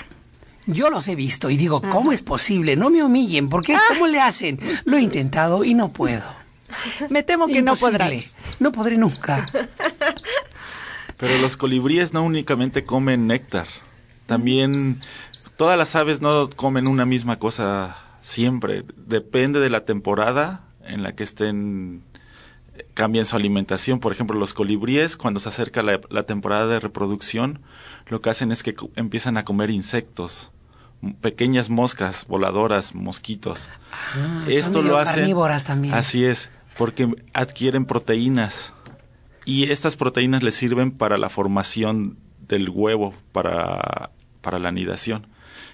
Yo 0.65 0.89
los 0.89 1.07
he 1.07 1.15
visto 1.15 1.49
y 1.49 1.57
digo, 1.57 1.81
¿cómo 1.81 2.11
es 2.11 2.21
posible? 2.21 2.75
No 2.75 2.89
me 2.89 3.03
humillen, 3.03 3.49
¿por 3.49 3.63
qué? 3.63 3.75
¿Cómo 3.89 4.07
le 4.07 4.19
hacen? 4.19 4.59
Lo 4.85 4.97
he 4.97 5.01
intentado 5.01 5.63
y 5.63 5.73
no 5.73 5.91
puedo. 5.91 6.23
Me 7.09 7.23
temo 7.23 7.47
que 7.47 7.61
no 7.61 7.75
podrás. 7.75 8.35
No 8.59 8.71
podré 8.71 8.97
nunca. 8.97 9.45
Pero 11.17 11.37
los 11.39 11.57
colibríes 11.57 12.13
no 12.13 12.23
únicamente 12.23 12.85
comen 12.85 13.27
néctar, 13.27 13.67
también 14.25 14.99
todas 15.57 15.77
las 15.77 15.95
aves 15.95 16.21
no 16.21 16.49
comen 16.51 16.87
una 16.87 17.05
misma 17.05 17.37
cosa 17.37 17.97
siempre. 18.21 18.85
Depende 18.95 19.59
de 19.59 19.69
la 19.69 19.83
temporada 19.83 20.61
en 20.85 21.03
la 21.03 21.15
que 21.15 21.23
estén 21.23 22.03
cambian 22.93 23.25
su 23.25 23.35
alimentación. 23.35 23.99
Por 23.99 24.11
ejemplo, 24.11 24.37
los 24.37 24.53
colibríes, 24.53 25.17
cuando 25.17 25.39
se 25.39 25.49
acerca 25.49 25.81
la, 25.83 25.99
la 26.09 26.23
temporada 26.23 26.67
de 26.67 26.79
reproducción, 26.79 27.59
lo 28.07 28.21
que 28.21 28.29
hacen 28.29 28.51
es 28.51 28.63
que 28.63 28.75
empiezan 28.95 29.37
a 29.37 29.45
comer 29.45 29.69
insectos, 29.69 30.51
pequeñas 31.21 31.69
moscas 31.69 32.25
voladoras, 32.27 32.93
mosquitos. 32.95 33.69
Ah, 34.15 34.43
Esto 34.47 34.81
lo 34.81 34.97
hacen. 34.97 35.21
carnívoras 35.21 35.63
también. 35.63 35.93
Así 35.93 36.25
es, 36.25 36.49
porque 36.77 37.09
adquieren 37.33 37.85
proteínas. 37.85 38.73
Y 39.45 39.71
estas 39.71 39.95
proteínas 39.95 40.43
les 40.43 40.55
sirven 40.55 40.91
para 40.91 41.17
la 41.17 41.29
formación 41.29 42.17
del 42.47 42.69
huevo, 42.69 43.13
para, 43.31 44.11
para 44.41 44.59
la 44.59 44.69
anidación. 44.69 45.27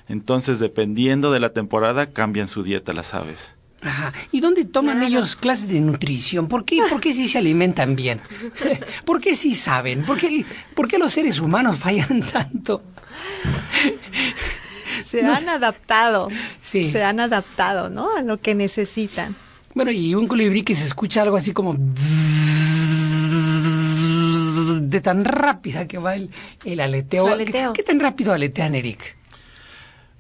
Entonces, 0.08 0.60
dependiendo 0.60 1.32
de 1.32 1.40
la 1.40 1.50
temporada, 1.52 2.12
cambian 2.12 2.48
su 2.48 2.62
dieta 2.62 2.94
las 2.94 3.14
aves. 3.16 3.55
Ajá. 3.82 4.14
¿Y 4.32 4.40
dónde 4.40 4.66
toman 4.66 5.04
ellos 5.04 5.36
clases 5.36 5.68
de 5.68 5.80
nutrición? 5.80 6.48
¿Por 6.48 6.66
qué, 6.66 6.82
¿Por 6.90 7.00
qué 7.02 7.14
sí 7.14 7.28
se 7.28 7.38
alimentan 7.38 7.96
bien? 7.96 8.20
¿Por 9.06 9.22
qué 9.22 9.36
sí 9.36 9.54
saben? 9.54 10.06
¿Por 10.06 10.18
qué, 10.18 10.46
por 10.76 10.88
qué 10.88 10.98
los 10.98 11.14
seres 11.14 11.40
humanos 11.40 11.78
fallan 11.78 12.22
tanto? 12.22 12.82
Se 15.04 15.26
han 15.26 15.50
adaptado. 15.50 16.30
Sí. 16.62 16.90
Se 16.90 17.04
han 17.04 17.20
adaptado, 17.20 17.90
¿no? 17.90 18.16
A 18.18 18.22
lo 18.22 18.40
que 18.40 18.56
necesitan. 18.56 19.36
Bueno, 19.74 19.92
y 19.92 20.16
un 20.16 20.28
colibrí 20.28 20.64
que 20.64 20.76
se 20.76 20.86
escucha 20.86 21.22
algo 21.22 21.36
así 21.38 21.52
como 21.52 21.76
de 24.82 25.02
tan 25.02 25.26
rápida 25.26 25.88
que 25.88 25.98
va 25.98 26.16
el, 26.16 26.30
el 26.64 26.80
aleteo. 26.80 27.38
¿Qué, 27.38 27.70
qué 27.74 27.84
tan 27.84 28.00
rápido 28.00 28.32
aletean, 28.34 28.76
Eric? 28.76 29.18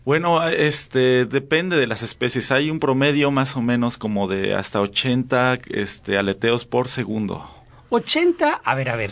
Bueno, 0.06 0.48
este 0.48 1.26
depende 1.26 1.78
de 1.78 1.88
las 1.88 2.04
especies. 2.04 2.52
Hay 2.52 2.70
un 2.70 2.80
promedio 2.80 3.32
más 3.32 3.58
o 3.58 3.62
menos 3.62 3.98
como 3.98 4.28
de 4.28 4.54
hasta 4.54 4.80
80 4.80 5.60
este, 5.70 6.20
aleteos 6.20 6.65
por 6.65 6.88
segundo. 6.88 7.50
80, 7.89 8.62
a 8.63 8.76
ver, 8.76 8.89
a 8.89 8.96
ver, 8.96 9.12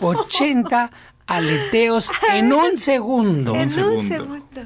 80 0.00 0.90
aleteos 1.26 2.10
en 2.32 2.54
un 2.54 2.78
segundo. 2.78 3.52
Un 3.52 3.60
en 3.60 3.70
segundo. 3.70 4.00
un 4.00 4.08
segundo. 4.08 4.62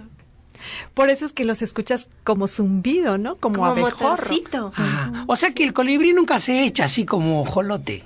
Por 0.95 1.11
eso 1.11 1.27
es 1.27 1.33
que 1.33 1.45
los 1.45 1.61
escuchas 1.61 2.09
como 2.23 2.47
zumbido, 2.47 3.19
¿no? 3.19 3.35
Como, 3.37 3.57
Como 3.57 3.67
abejorro. 3.67 4.73
Ajá. 4.75 5.25
O 5.27 5.35
sea 5.35 5.55
que 5.55 5.65
el 5.65 5.73
colibrí 5.73 6.13
nunca 6.13 6.39
se 6.39 6.65
echa 6.65 6.85
así 6.85 7.05
como 7.05 7.45
jolote. 7.45 8.05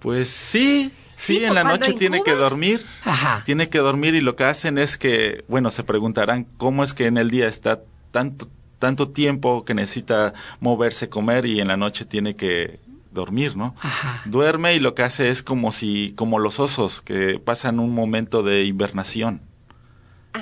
Pues 0.00 0.28
sí, 0.28 0.92
sí, 1.20 1.36
Sí, 1.36 1.44
en 1.44 1.54
la 1.54 1.64
noche 1.64 1.92
tiene 1.92 2.22
que 2.22 2.32
dormir. 2.32 2.84
Ajá. 3.04 3.42
Tiene 3.44 3.68
que 3.68 3.78
dormir 3.78 4.14
y 4.14 4.20
lo 4.20 4.36
que 4.36 4.44
hacen 4.44 4.78
es 4.78 4.96
que, 4.96 5.44
bueno, 5.48 5.70
se 5.70 5.84
preguntarán 5.84 6.46
cómo 6.56 6.82
es 6.84 6.94
que 6.94 7.06
en 7.06 7.18
el 7.18 7.30
día 7.30 7.46
está 7.48 7.80
tanto 8.10 8.48
tanto 8.78 9.10
tiempo 9.10 9.64
que 9.66 9.74
necesita 9.74 10.32
moverse, 10.58 11.10
comer 11.10 11.44
y 11.44 11.60
en 11.60 11.68
la 11.68 11.76
noche 11.76 12.06
tiene 12.06 12.34
que 12.34 12.80
dormir, 13.12 13.54
¿no? 13.54 13.74
Ajá. 13.82 14.22
Duerme 14.24 14.74
y 14.74 14.78
lo 14.80 14.94
que 14.94 15.02
hace 15.02 15.28
es 15.28 15.42
como 15.42 15.70
si 15.70 16.14
como 16.16 16.38
los 16.38 16.58
osos 16.60 17.02
que 17.02 17.38
pasan 17.38 17.78
un 17.78 17.94
momento 17.94 18.42
de 18.42 18.64
hibernación. 18.64 19.42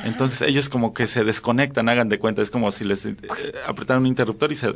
Entonces 0.04 0.42
ellos 0.42 0.68
como 0.68 0.94
que 0.94 1.06
se 1.08 1.24
desconectan, 1.24 1.88
hagan 1.88 2.08
de 2.08 2.20
cuenta, 2.20 2.40
es 2.42 2.50
como 2.50 2.70
si 2.70 2.84
les 2.84 3.06
eh, 3.06 3.16
apretaran 3.66 4.02
un 4.02 4.06
interruptor 4.06 4.52
y 4.52 4.54
se 4.54 4.72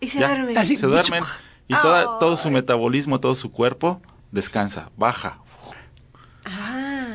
Y 0.00 0.06
se 0.08 0.20
ya, 0.20 0.28
duermen. 0.28 0.56
Así. 0.56 0.78
se 0.78 0.86
duermen 0.86 1.22
y 1.68 1.74
toda- 1.74 2.18
todo 2.18 2.36
su 2.38 2.50
metabolismo, 2.50 3.20
todo 3.20 3.34
su 3.34 3.50
cuerpo 3.52 4.00
descansa, 4.30 4.90
baja. 4.96 5.38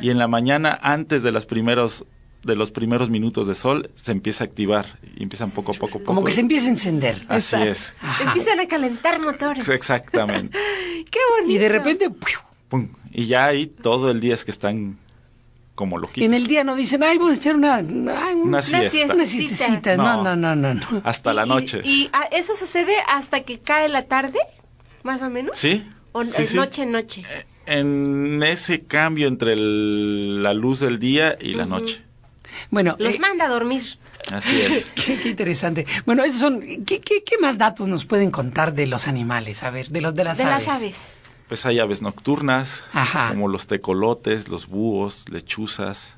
Y 0.00 0.10
en 0.10 0.18
la 0.18 0.28
mañana, 0.28 0.78
antes 0.82 1.22
de 1.22 1.32
los 1.32 1.46
primeros, 1.46 2.04
de 2.44 2.54
los 2.56 2.70
primeros 2.70 3.10
minutos 3.10 3.46
de 3.46 3.54
sol, 3.54 3.90
se 3.94 4.12
empieza 4.12 4.44
a 4.44 4.46
activar 4.46 4.98
y 5.16 5.22
empiezan 5.22 5.50
poco 5.50 5.72
a 5.72 5.74
poco. 5.74 6.02
Como 6.04 6.22
que 6.24 6.32
se 6.32 6.40
empieza 6.40 6.66
a 6.66 6.70
encender. 6.70 7.24
Así 7.28 7.56
es. 7.56 7.94
Ajá. 8.00 8.24
Empiezan 8.24 8.60
a 8.60 8.66
calentar 8.68 9.20
motores. 9.20 9.68
Exactamente. 9.68 10.56
Qué 11.10 11.18
bonito. 11.36 11.54
Y 11.54 11.58
de 11.58 11.68
repente, 11.68 12.10
¡piu! 12.10 12.38
Pum. 12.68 12.88
Y 13.12 13.26
ya 13.26 13.46
ahí 13.46 13.66
todo 13.66 14.10
el 14.10 14.20
día 14.20 14.34
es 14.34 14.44
que 14.44 14.50
están 14.50 14.98
como 15.74 15.96
loquitos. 15.98 16.24
en 16.26 16.34
el 16.34 16.46
día 16.48 16.64
no 16.64 16.74
dicen, 16.74 17.02
ay, 17.04 17.18
vamos 17.18 17.34
a 17.34 17.36
echar 17.40 17.54
una, 17.54 17.76
ay, 17.76 17.84
un- 18.34 18.48
Una 18.48 18.62
siesta. 18.62 19.14
una 19.14 19.24
siestecita. 19.26 19.96
No, 19.96 20.22
no, 20.24 20.34
no, 20.34 20.56
no. 20.56 20.74
no. 20.74 20.82
Hasta 21.04 21.32
la 21.32 21.46
Y- 21.46 21.48
noche. 21.48 21.80
Y, 21.84 21.88
y, 22.04 22.10
ah, 22.12 22.24
eso 22.32 22.56
sucede 22.56 22.94
hasta 23.08 23.40
que 23.42 23.60
cae 23.60 23.88
la 23.88 24.02
tarde, 24.02 24.38
más 25.04 25.22
o 25.22 25.30
menos. 25.30 25.56
¿Sí? 25.56 25.86
O 26.12 26.24
Sí, 26.24 26.42
eh, 26.42 26.46
sí. 26.46 26.56
noche, 26.56 26.84
noche. 26.84 27.24
En 27.68 28.42
ese 28.42 28.82
cambio 28.82 29.28
entre 29.28 29.52
el- 29.52 30.42
la 30.42 30.54
luz 30.54 30.80
del 30.80 30.98
día 30.98 31.36
y 31.40 31.52
la 31.52 31.66
noche. 31.66 32.02
Bueno, 32.70 32.96
Los 32.98 33.14
eh, 33.14 33.18
manda 33.20 33.44
a 33.44 33.48
dormir. 33.48 33.82
Así 34.32 34.60
es. 34.60 34.90
Qué, 34.94 35.18
qué 35.20 35.28
interesante. 35.30 35.86
Bueno, 36.06 36.24
esos 36.24 36.40
son. 36.40 36.60
¿qué, 36.60 37.00
qué, 37.00 37.22
qué 37.24 37.38
más 37.40 37.56
datos 37.58 37.88
nos 37.88 38.04
pueden 38.04 38.30
contar 38.30 38.74
de 38.74 38.86
los 38.86 39.06
animales? 39.08 39.62
A 39.62 39.70
ver, 39.70 39.88
de 39.88 40.00
los 40.00 40.14
de 40.14 40.24
las 40.24 40.38
de 40.38 40.44
aves. 40.44 40.66
las 40.66 40.76
aves. 40.76 40.96
Pues 41.48 41.64
hay 41.64 41.78
aves 41.78 42.02
nocturnas, 42.02 42.84
Ajá. 42.92 43.28
como 43.30 43.48
los 43.48 43.66
tecolotes, 43.66 44.48
los 44.48 44.66
búhos, 44.66 45.24
lechuzas. 45.30 46.16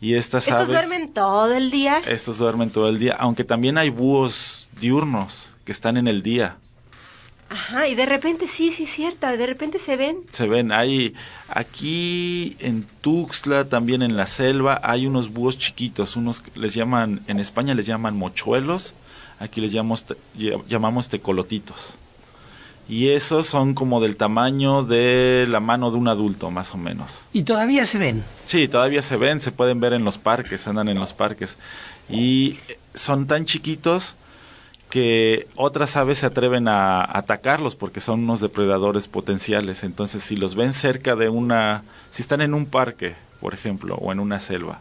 Y 0.00 0.14
estas 0.14 0.44
Estos 0.44 0.56
aves... 0.68 0.68
duermen 0.68 1.12
todo 1.12 1.52
el 1.54 1.72
día. 1.72 1.98
Estos 2.06 2.38
duermen 2.38 2.70
todo 2.70 2.88
el 2.88 3.00
día, 3.00 3.16
aunque 3.18 3.42
también 3.42 3.78
hay 3.78 3.90
búhos 3.90 4.68
diurnos 4.80 5.56
que 5.64 5.72
están 5.72 5.96
en 5.96 6.06
el 6.06 6.22
día. 6.22 6.56
Ajá, 7.50 7.88
y 7.88 7.94
de 7.94 8.04
repente, 8.04 8.46
sí, 8.46 8.72
sí, 8.72 8.84
es 8.84 8.90
cierto. 8.90 9.26
De 9.26 9.46
repente 9.46 9.78
se 9.78 9.96
ven. 9.96 10.18
Se 10.30 10.46
ven, 10.46 10.70
hay 10.70 11.14
aquí 11.48 12.56
en 12.60 12.84
Tuxtla, 13.00 13.64
también 13.64 14.02
en 14.02 14.16
la 14.16 14.26
selva, 14.26 14.80
hay 14.82 15.06
unos 15.06 15.32
búhos 15.32 15.56
chiquitos, 15.58 16.16
unos 16.16 16.40
que 16.40 16.58
les 16.58 16.74
llaman, 16.74 17.20
en 17.26 17.40
España 17.40 17.74
les 17.74 17.86
llaman 17.86 18.16
mochuelos, 18.16 18.92
aquí 19.40 19.60
les 19.60 19.72
llamamos, 19.72 20.04
llamamos 20.68 21.08
tecolotitos. 21.08 21.94
Y 22.88 23.10
esos 23.10 23.46
son 23.46 23.74
como 23.74 24.00
del 24.00 24.16
tamaño 24.16 24.82
de 24.82 25.46
la 25.48 25.60
mano 25.60 25.90
de 25.90 25.98
un 25.98 26.08
adulto, 26.08 26.50
más 26.50 26.72
o 26.72 26.78
menos. 26.78 27.24
Y 27.34 27.42
todavía 27.42 27.84
se 27.84 27.98
ven. 27.98 28.24
Sí, 28.46 28.66
todavía 28.66 29.02
se 29.02 29.16
ven, 29.16 29.40
se 29.40 29.52
pueden 29.52 29.78
ver 29.78 29.92
en 29.92 30.04
los 30.04 30.16
parques, 30.16 30.66
andan 30.66 30.88
en 30.88 30.98
los 30.98 31.12
parques. 31.12 31.58
Y 32.08 32.58
son 32.94 33.26
tan 33.26 33.44
chiquitos 33.44 34.14
que 34.90 35.46
otras 35.54 35.96
aves 35.96 36.18
se 36.18 36.26
atreven 36.26 36.66
a 36.68 37.04
atacarlos 37.16 37.74
porque 37.74 38.00
son 38.00 38.20
unos 38.20 38.40
depredadores 38.40 39.06
potenciales. 39.06 39.84
Entonces, 39.84 40.22
si 40.22 40.36
los 40.36 40.54
ven 40.54 40.72
cerca 40.72 41.14
de 41.14 41.28
una, 41.28 41.82
si 42.10 42.22
están 42.22 42.40
en 42.40 42.54
un 42.54 42.66
parque, 42.66 43.14
por 43.40 43.54
ejemplo, 43.54 43.96
o 43.96 44.12
en 44.12 44.20
una 44.20 44.40
selva, 44.40 44.80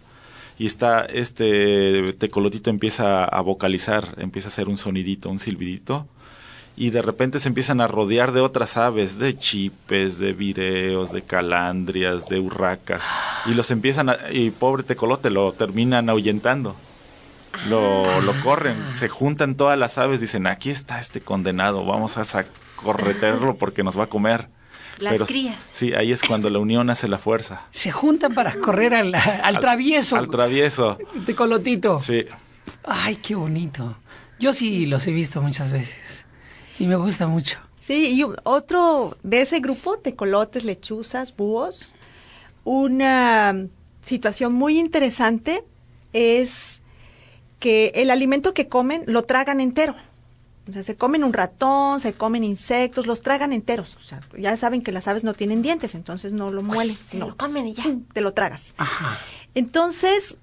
y 0.57 0.65
está 0.65 1.01
este 1.01 2.13
tecolotito 2.13 2.69
empieza 2.69 3.25
a 3.25 3.41
vocalizar, 3.41 4.15
empieza 4.17 4.47
a 4.47 4.51
hacer 4.51 4.69
un 4.69 4.77
sonidito, 4.77 5.29
un 5.29 5.39
silbidito, 5.39 6.07
y 6.75 6.91
de 6.91 7.01
repente 7.01 7.39
se 7.39 7.49
empiezan 7.49 7.81
a 7.81 7.87
rodear 7.87 8.31
de 8.31 8.41
otras 8.41 8.77
aves, 8.77 9.19
de 9.19 9.37
chipes, 9.37 10.19
de 10.19 10.33
vireos, 10.33 11.11
de 11.11 11.23
calandrias, 11.23 12.29
de 12.29 12.39
urracas, 12.39 13.03
y 13.45 13.53
los 13.53 13.71
empiezan 13.71 14.09
a, 14.09 14.17
y 14.31 14.51
pobre 14.51 14.83
tecolote 14.83 15.29
lo 15.29 15.51
terminan 15.51 16.09
ahuyentando. 16.09 16.75
Lo, 17.67 18.21
lo 18.21 18.39
corren, 18.43 18.93
se 18.93 19.09
juntan 19.09 19.55
todas 19.55 19.77
las 19.77 19.97
aves, 19.97 20.21
dicen, 20.21 20.47
aquí 20.47 20.69
está 20.69 20.99
este 20.99 21.21
condenado, 21.21 21.85
vamos 21.85 22.17
a 22.17 22.45
corretearlo 22.75 23.55
porque 23.57 23.83
nos 23.83 23.97
va 23.97 24.03
a 24.03 24.07
comer. 24.07 24.49
Las 24.99 25.21
crías. 25.23 25.59
Sí, 25.59 25.93
ahí 25.93 26.11
es 26.11 26.23
cuando 26.23 26.49
la 26.49 26.59
unión 26.59 26.89
hace 26.89 27.07
la 27.07 27.17
fuerza. 27.19 27.63
Se 27.71 27.91
juntan 27.91 28.33
para 28.33 28.55
correr 28.59 28.93
al, 28.95 29.13
al 29.13 29.59
travieso. 29.59 30.15
Al 30.15 30.29
travieso, 30.29 30.97
de 31.13 31.35
colotito. 31.35 31.99
sí. 31.99 32.25
Ay, 32.83 33.15
qué 33.17 33.35
bonito. 33.35 33.97
Yo 34.39 34.53
sí 34.53 34.85
los 34.85 35.07
he 35.07 35.11
visto 35.11 35.41
muchas 35.41 35.71
veces. 35.71 36.25
Y 36.79 36.85
me 36.87 36.95
gusta 36.95 37.27
mucho. 37.27 37.59
Sí, 37.79 38.11
y 38.19 38.25
otro 38.43 39.17
de 39.23 39.41
ese 39.41 39.59
grupo, 39.61 39.97
tecolotes, 39.97 40.65
lechuzas, 40.65 41.35
búhos, 41.35 41.95
una 42.65 43.55
situación 44.01 44.53
muy 44.53 44.77
interesante 44.77 45.63
es 46.11 46.81
que 47.59 47.91
el 47.95 48.11
alimento 48.11 48.53
que 48.53 48.67
comen 48.67 49.03
lo 49.07 49.23
tragan 49.23 49.61
entero. 49.61 49.95
O 50.69 50.73
sea, 50.73 50.83
se 50.83 50.95
comen 50.95 51.23
un 51.23 51.31
ratón, 51.33 51.99
se 51.99 52.13
comen 52.13 52.43
insectos, 52.43 53.07
los 53.07 53.21
tragan 53.21 53.53
enteros. 53.53 53.95
O 53.95 54.01
sea, 54.01 54.19
ya 54.37 54.55
saben 54.57 54.81
que 54.81 54.91
las 54.91 55.07
aves 55.07 55.23
no 55.23 55.33
tienen 55.33 55.61
dientes, 55.61 55.95
entonces 55.95 56.33
no 56.33 56.49
lo 56.49 56.61
muelen. 56.61 56.93
se 56.93 57.17
no. 57.17 57.29
lo 57.29 57.37
comen 57.37 57.67
y 57.67 57.73
ya. 57.73 57.83
Te 58.13 58.21
lo 58.21 58.33
tragas. 58.33 58.73
Ajá. 58.77 59.19
Entonces, 59.55 60.37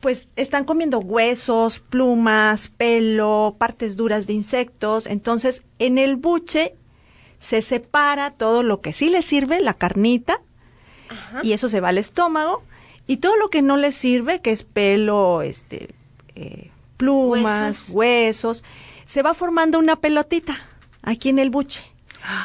pues 0.00 0.28
están 0.36 0.64
comiendo 0.64 0.98
huesos, 1.00 1.80
plumas, 1.80 2.68
pelo, 2.68 3.56
partes 3.58 3.96
duras 3.96 4.26
de 4.26 4.34
insectos. 4.34 5.06
Entonces, 5.06 5.64
en 5.78 5.98
el 5.98 6.16
buche 6.16 6.76
se 7.38 7.60
separa 7.60 8.30
todo 8.30 8.62
lo 8.62 8.80
que 8.80 8.92
sí 8.92 9.10
les 9.10 9.24
sirve, 9.24 9.60
la 9.60 9.74
carnita, 9.74 10.40
y 11.42 11.52
eso 11.52 11.68
se 11.68 11.80
va 11.80 11.88
al 11.88 11.98
estómago. 11.98 12.62
Y 13.06 13.18
todo 13.18 13.36
lo 13.36 13.50
que 13.50 13.60
no 13.60 13.76
les 13.76 13.94
sirve, 13.94 14.40
que 14.40 14.50
es 14.50 14.62
pelo, 14.62 15.42
este, 15.42 15.94
eh, 16.34 16.70
plumas, 16.96 17.90
Huesos. 17.90 17.94
huesos, 17.94 18.64
se 19.04 19.22
va 19.22 19.34
formando 19.34 19.78
una 19.78 19.96
pelotita 19.96 20.56
aquí 21.02 21.28
en 21.28 21.38
el 21.38 21.50
buche. 21.50 21.84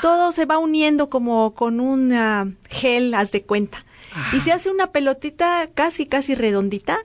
Todo 0.02 0.34
se 0.34 0.46
va 0.46 0.58
uniendo 0.58 1.10
como 1.10 1.54
con 1.54 1.80
un 1.80 2.12
ah, 2.12 2.48
gel, 2.70 3.14
haz 3.14 3.32
de 3.32 3.44
cuenta. 3.44 3.86
Y 4.34 4.42
se 4.42 4.52
hace 4.52 4.70
una 4.70 4.88
pelotita 4.88 5.70
casi, 5.74 6.06
casi 6.06 6.36
redondita 6.36 7.00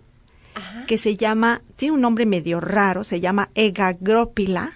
que 0.87 0.99
se 0.99 1.17
llama, 1.17 1.63
tiene 1.77 1.95
un 1.95 2.01
nombre 2.01 2.27
medio 2.27 2.61
raro, 2.61 3.05
se 3.05 3.21
llama 3.21 3.51
Egagropila, 3.55 4.71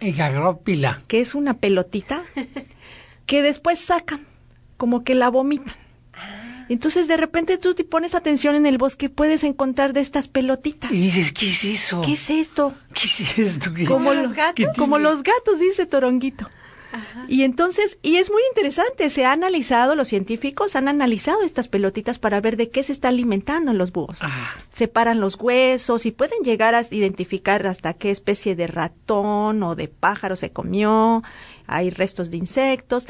Egagrópila. 0.00 1.02
que 1.06 1.20
es 1.20 1.34
una 1.34 1.54
pelotita 1.54 2.22
que 3.26 3.42
después 3.42 3.78
sacan, 3.78 4.26
como 4.76 5.04
que 5.04 5.14
la 5.14 5.28
vomitan. 5.28 5.74
Entonces 6.70 7.08
de 7.08 7.16
repente 7.18 7.58
tú 7.58 7.74
te 7.74 7.84
pones 7.84 8.14
atención 8.14 8.54
en 8.54 8.64
el 8.64 8.78
bosque, 8.78 9.10
puedes 9.10 9.44
encontrar 9.44 9.92
de 9.92 10.00
estas 10.00 10.28
pelotitas. 10.28 10.90
Y 10.90 10.94
dices, 11.02 11.32
¿qué 11.32 11.46
es 11.46 11.64
eso? 11.64 12.00
¿Qué 12.00 12.12
es 12.14 12.30
esto? 12.30 12.72
¿Qué 12.94 13.06
es 13.06 13.38
esto? 13.38 13.74
¿Qué- 13.74 13.84
Como 13.84 14.14
los 14.14 14.30
lo- 14.30 14.34
gatos? 14.36 14.66
Como 14.78 14.98
los 14.98 15.22
gatos, 15.22 15.58
dice 15.58 15.84
Toronguito. 15.86 16.48
Y 17.28 17.44
entonces, 17.44 17.98
y 18.02 18.16
es 18.16 18.32
muy 18.32 18.42
interesante, 18.50 19.10
se 19.10 19.24
ha 19.24 19.30
analizado, 19.30 19.94
los 19.94 20.08
científicos 20.08 20.74
han 20.74 20.88
analizado 20.88 21.42
estas 21.44 21.68
pelotitas 21.68 22.18
para 22.18 22.40
ver 22.40 22.56
de 22.56 22.68
qué 22.70 22.82
se 22.82 22.90
está 22.90 23.06
alimentando 23.08 23.72
los 23.72 23.92
búhos. 23.92 24.18
Ah. 24.22 24.56
Separan 24.72 25.20
los 25.20 25.36
huesos 25.36 26.04
y 26.04 26.10
pueden 26.10 26.40
llegar 26.42 26.74
a 26.74 26.82
identificar 26.90 27.64
hasta 27.68 27.92
qué 27.94 28.10
especie 28.10 28.56
de 28.56 28.66
ratón 28.66 29.62
o 29.62 29.76
de 29.76 29.86
pájaro 29.86 30.34
se 30.34 30.50
comió, 30.50 31.22
hay 31.68 31.90
restos 31.90 32.32
de 32.32 32.38
insectos. 32.38 33.06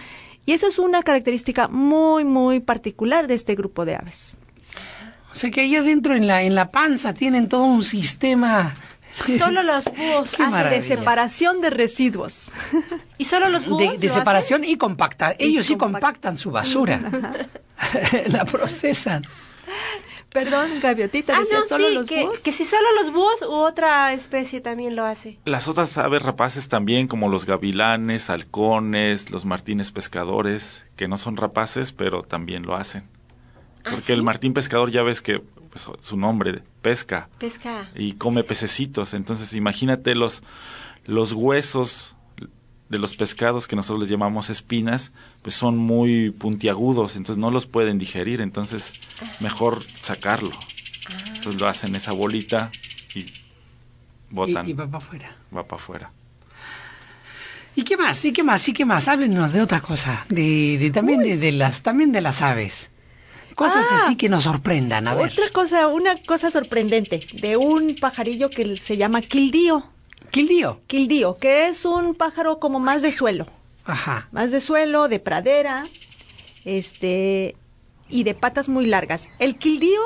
Y 0.51 0.53
eso 0.53 0.67
es 0.67 0.81
una 0.81 1.05
característica 1.05 1.69
muy, 1.69 2.25
muy 2.25 2.59
particular 2.59 3.29
de 3.29 3.35
este 3.35 3.55
grupo 3.55 3.85
de 3.85 3.95
aves. 3.95 4.37
O 5.31 5.37
sea 5.37 5.49
que 5.53 5.61
ahí 5.61 5.77
adentro 5.77 6.17
en 6.17 6.27
la, 6.27 6.43
en 6.43 6.57
la 6.57 6.73
panza 6.73 7.15
tienen 7.15 7.47
todo 7.49 7.63
un 7.63 7.85
sistema 7.85 8.75
Solo 9.39 9.63
los 9.63 9.85
búhos 9.97 10.33
Qué 10.33 10.43
hacen 10.43 10.51
maravilla. 10.51 10.83
De 10.83 10.89
separación 10.89 11.61
de 11.61 11.71
residuos. 11.71 12.51
¿Y 13.17 13.27
solo 13.27 13.49
los 13.49 13.65
búhos 13.65 13.93
de, 13.93 13.99
de 13.99 14.09
lo 14.09 14.13
separación 14.13 14.65
y 14.65 14.77
compacta. 14.77 15.35
Ellos 15.39 15.67
sí 15.67 15.75
compact- 15.75 15.79
compactan 15.93 16.37
su 16.37 16.51
basura. 16.51 17.01
la 18.27 18.45
procesan. 18.45 19.25
Perdón, 20.33 20.71
gaviotita? 20.81 21.37
Ah, 21.37 21.41
decía 21.41 21.59
no, 21.59 21.67
solo 21.67 21.89
sí, 21.89 21.95
los 21.95 22.07
que, 22.07 22.23
búhos. 22.25 22.43
que 22.43 22.53
si 22.53 22.65
solo 22.65 22.87
los 23.03 23.13
búhos 23.13 23.43
u 23.43 23.53
otra 23.53 24.13
especie 24.13 24.61
también 24.61 24.95
lo 24.95 25.05
hace. 25.05 25.39
Las 25.45 25.67
otras 25.67 25.99
aves 25.99 26.23
rapaces 26.23 26.69
también, 26.69 27.09
como 27.09 27.29
los 27.29 27.47
gavilanes, 27.47 28.31
halcones, 28.31 29.31
los 29.31 29.45
martines 29.45 29.91
pescadores, 29.91 30.87
que 30.97 31.09
no 31.09 31.19
son 31.19 31.37
rapaces, 31.37 31.91
pero 31.93 32.23
también 32.23 32.65
lo 32.65 32.77
hacen. 32.77 33.09
¿Ah, 33.85 33.91
Porque 33.91 34.01
sí? 34.03 34.13
el 34.13 34.23
martín 34.23 34.55
pescador 34.55 34.91
ya 34.93 35.03
ves 35.03 35.21
que 35.21 35.41
pues, 35.71 35.89
su 36.01 36.17
nombre, 36.17 36.63
pesca, 36.83 37.29
Pesca. 37.39 37.91
y 37.95 38.13
come 38.13 38.45
pececitos. 38.45 39.15
Entonces 39.15 39.53
imagínate 39.55 40.15
los, 40.15 40.43
los 41.07 41.33
huesos 41.33 42.17
de 42.91 42.99
los 42.99 43.15
pescados 43.17 43.67
que 43.69 43.77
nosotros 43.77 44.01
les 44.01 44.09
llamamos 44.11 44.51
espinas, 44.51 45.13
pues 45.43 45.55
son 45.55 45.79
muy 45.79 46.31
puntiagudos, 46.31 47.17
entonces 47.17 47.41
no 47.41 47.51
los 47.51 47.65
pueden 47.65 47.97
digerir, 47.99 48.41
entonces 48.43 48.93
mejor 49.41 49.83
sacarlo. 50.01 50.53
Entonces 51.37 51.59
lo 51.61 51.67
hacen 51.69 51.95
esa 51.97 52.13
bolita 52.13 52.71
y 53.15 53.27
botan, 54.31 54.67
Y, 54.67 54.71
y 54.71 54.75
va 54.75 54.87
para 54.87 54.99
afuera. 54.99 55.37
va 55.57 55.63
para 55.65 55.81
afuera. 55.83 56.11
¿Y 57.77 57.85
qué 57.85 57.97
más? 57.97 58.25
¿Y 58.25 58.33
qué 58.33 58.43
más? 58.43 58.69
¿Y 58.69 58.73
qué 58.73 58.85
más? 58.85 59.07
Háblenos 59.09 59.53
de 59.53 59.63
otra 59.63 59.81
cosa. 59.81 60.27
De, 60.29 60.77
de 60.79 60.91
también 60.91 61.23
de, 61.23 61.37
de 61.37 61.53
las 61.53 61.83
también 61.83 62.11
de 62.13 62.21
las 62.21 62.43
aves. 62.43 62.91
Cosas 63.55 63.87
Ah. 63.91 64.01
así 64.05 64.17
que 64.17 64.29
nos 64.29 64.45
sorprendan. 64.45 65.07
A 65.07 65.15
ver. 65.15 65.31
Otra 65.31 65.51
cosa, 65.53 65.87
una 65.89 66.17
cosa 66.27 66.51
sorprendente 66.51 67.25
de 67.35 67.57
un 67.57 67.95
pajarillo 68.01 68.51
que 68.51 68.77
se 68.77 68.97
llama 68.97 69.23
quildío. 69.23 69.87
Quildío. 70.31 70.81
Quildío, 70.87 71.39
que 71.39 71.69
es 71.69 71.85
un 71.85 72.15
pájaro 72.15 72.59
como 72.59 72.79
más 72.79 73.03
de 73.03 73.13
suelo, 73.13 73.47
Ajá. 73.85 74.29
más 74.33 74.51
de 74.51 74.61
suelo, 74.61 75.09
de 75.09 75.19
pradera, 75.19 75.89
este 76.65 77.57
y 78.09 78.25
de 78.25 78.35
patas 78.35 78.69
muy 78.69 78.87
largas. 78.87 79.29
El 79.39 79.57
quildío 79.57 80.01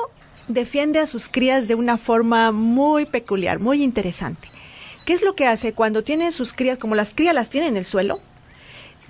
defiende 0.47 0.99
a 0.99 1.07
sus 1.07 1.27
crías 1.27 1.67
de 1.67 1.75
una 1.75 1.97
forma 1.97 2.51
muy 2.51 3.05
peculiar, 3.05 3.59
muy 3.59 3.83
interesante. 3.83 4.47
¿Qué 5.05 5.13
es 5.13 5.21
lo 5.21 5.35
que 5.35 5.47
hace 5.47 5.73
cuando 5.73 6.03
tiene 6.03 6.31
sus 6.31 6.53
crías, 6.53 6.77
como 6.77 6.95
las 6.95 7.13
crías 7.13 7.35
las 7.35 7.49
tiene 7.49 7.67
en 7.67 7.77
el 7.77 7.85
suelo? 7.85 8.19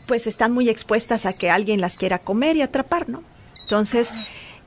Pues 0.08 0.28
están 0.28 0.52
muy 0.52 0.70
expuestas 0.70 1.26
a 1.26 1.34
que 1.34 1.50
alguien 1.50 1.82
las 1.82 1.98
quiera 1.98 2.20
comer 2.20 2.58
y 2.58 2.62
atrapar, 2.62 3.08
¿no? 3.08 3.24
Entonces, 3.64 4.12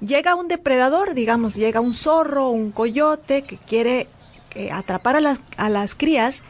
llega 0.01 0.35
un 0.35 0.49
depredador, 0.49 1.15
digamos, 1.15 1.55
llega 1.55 1.81
un 1.81 1.93
zorro, 1.93 2.49
un 2.49 2.71
coyote 2.71 3.43
que 3.43 3.59
quiere 3.59 4.09
eh, 4.55 4.71
atrapar 4.71 5.17
a 5.17 5.21
las, 5.21 5.41
a 5.57 5.69
las 5.69 5.95
crías. 5.95 6.43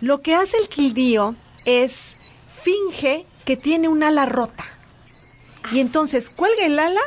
Lo 0.00 0.20
que 0.20 0.34
hace 0.34 0.56
el 0.58 0.68
quildío 0.68 1.34
es 1.64 2.12
finge 2.52 3.26
que 3.44 3.56
tiene 3.56 3.88
un 3.88 4.02
ala 4.02 4.26
rota. 4.26 4.64
Y 5.72 5.80
entonces 5.80 6.30
cuelga 6.30 6.64
el 6.66 6.78
ala 6.78 7.00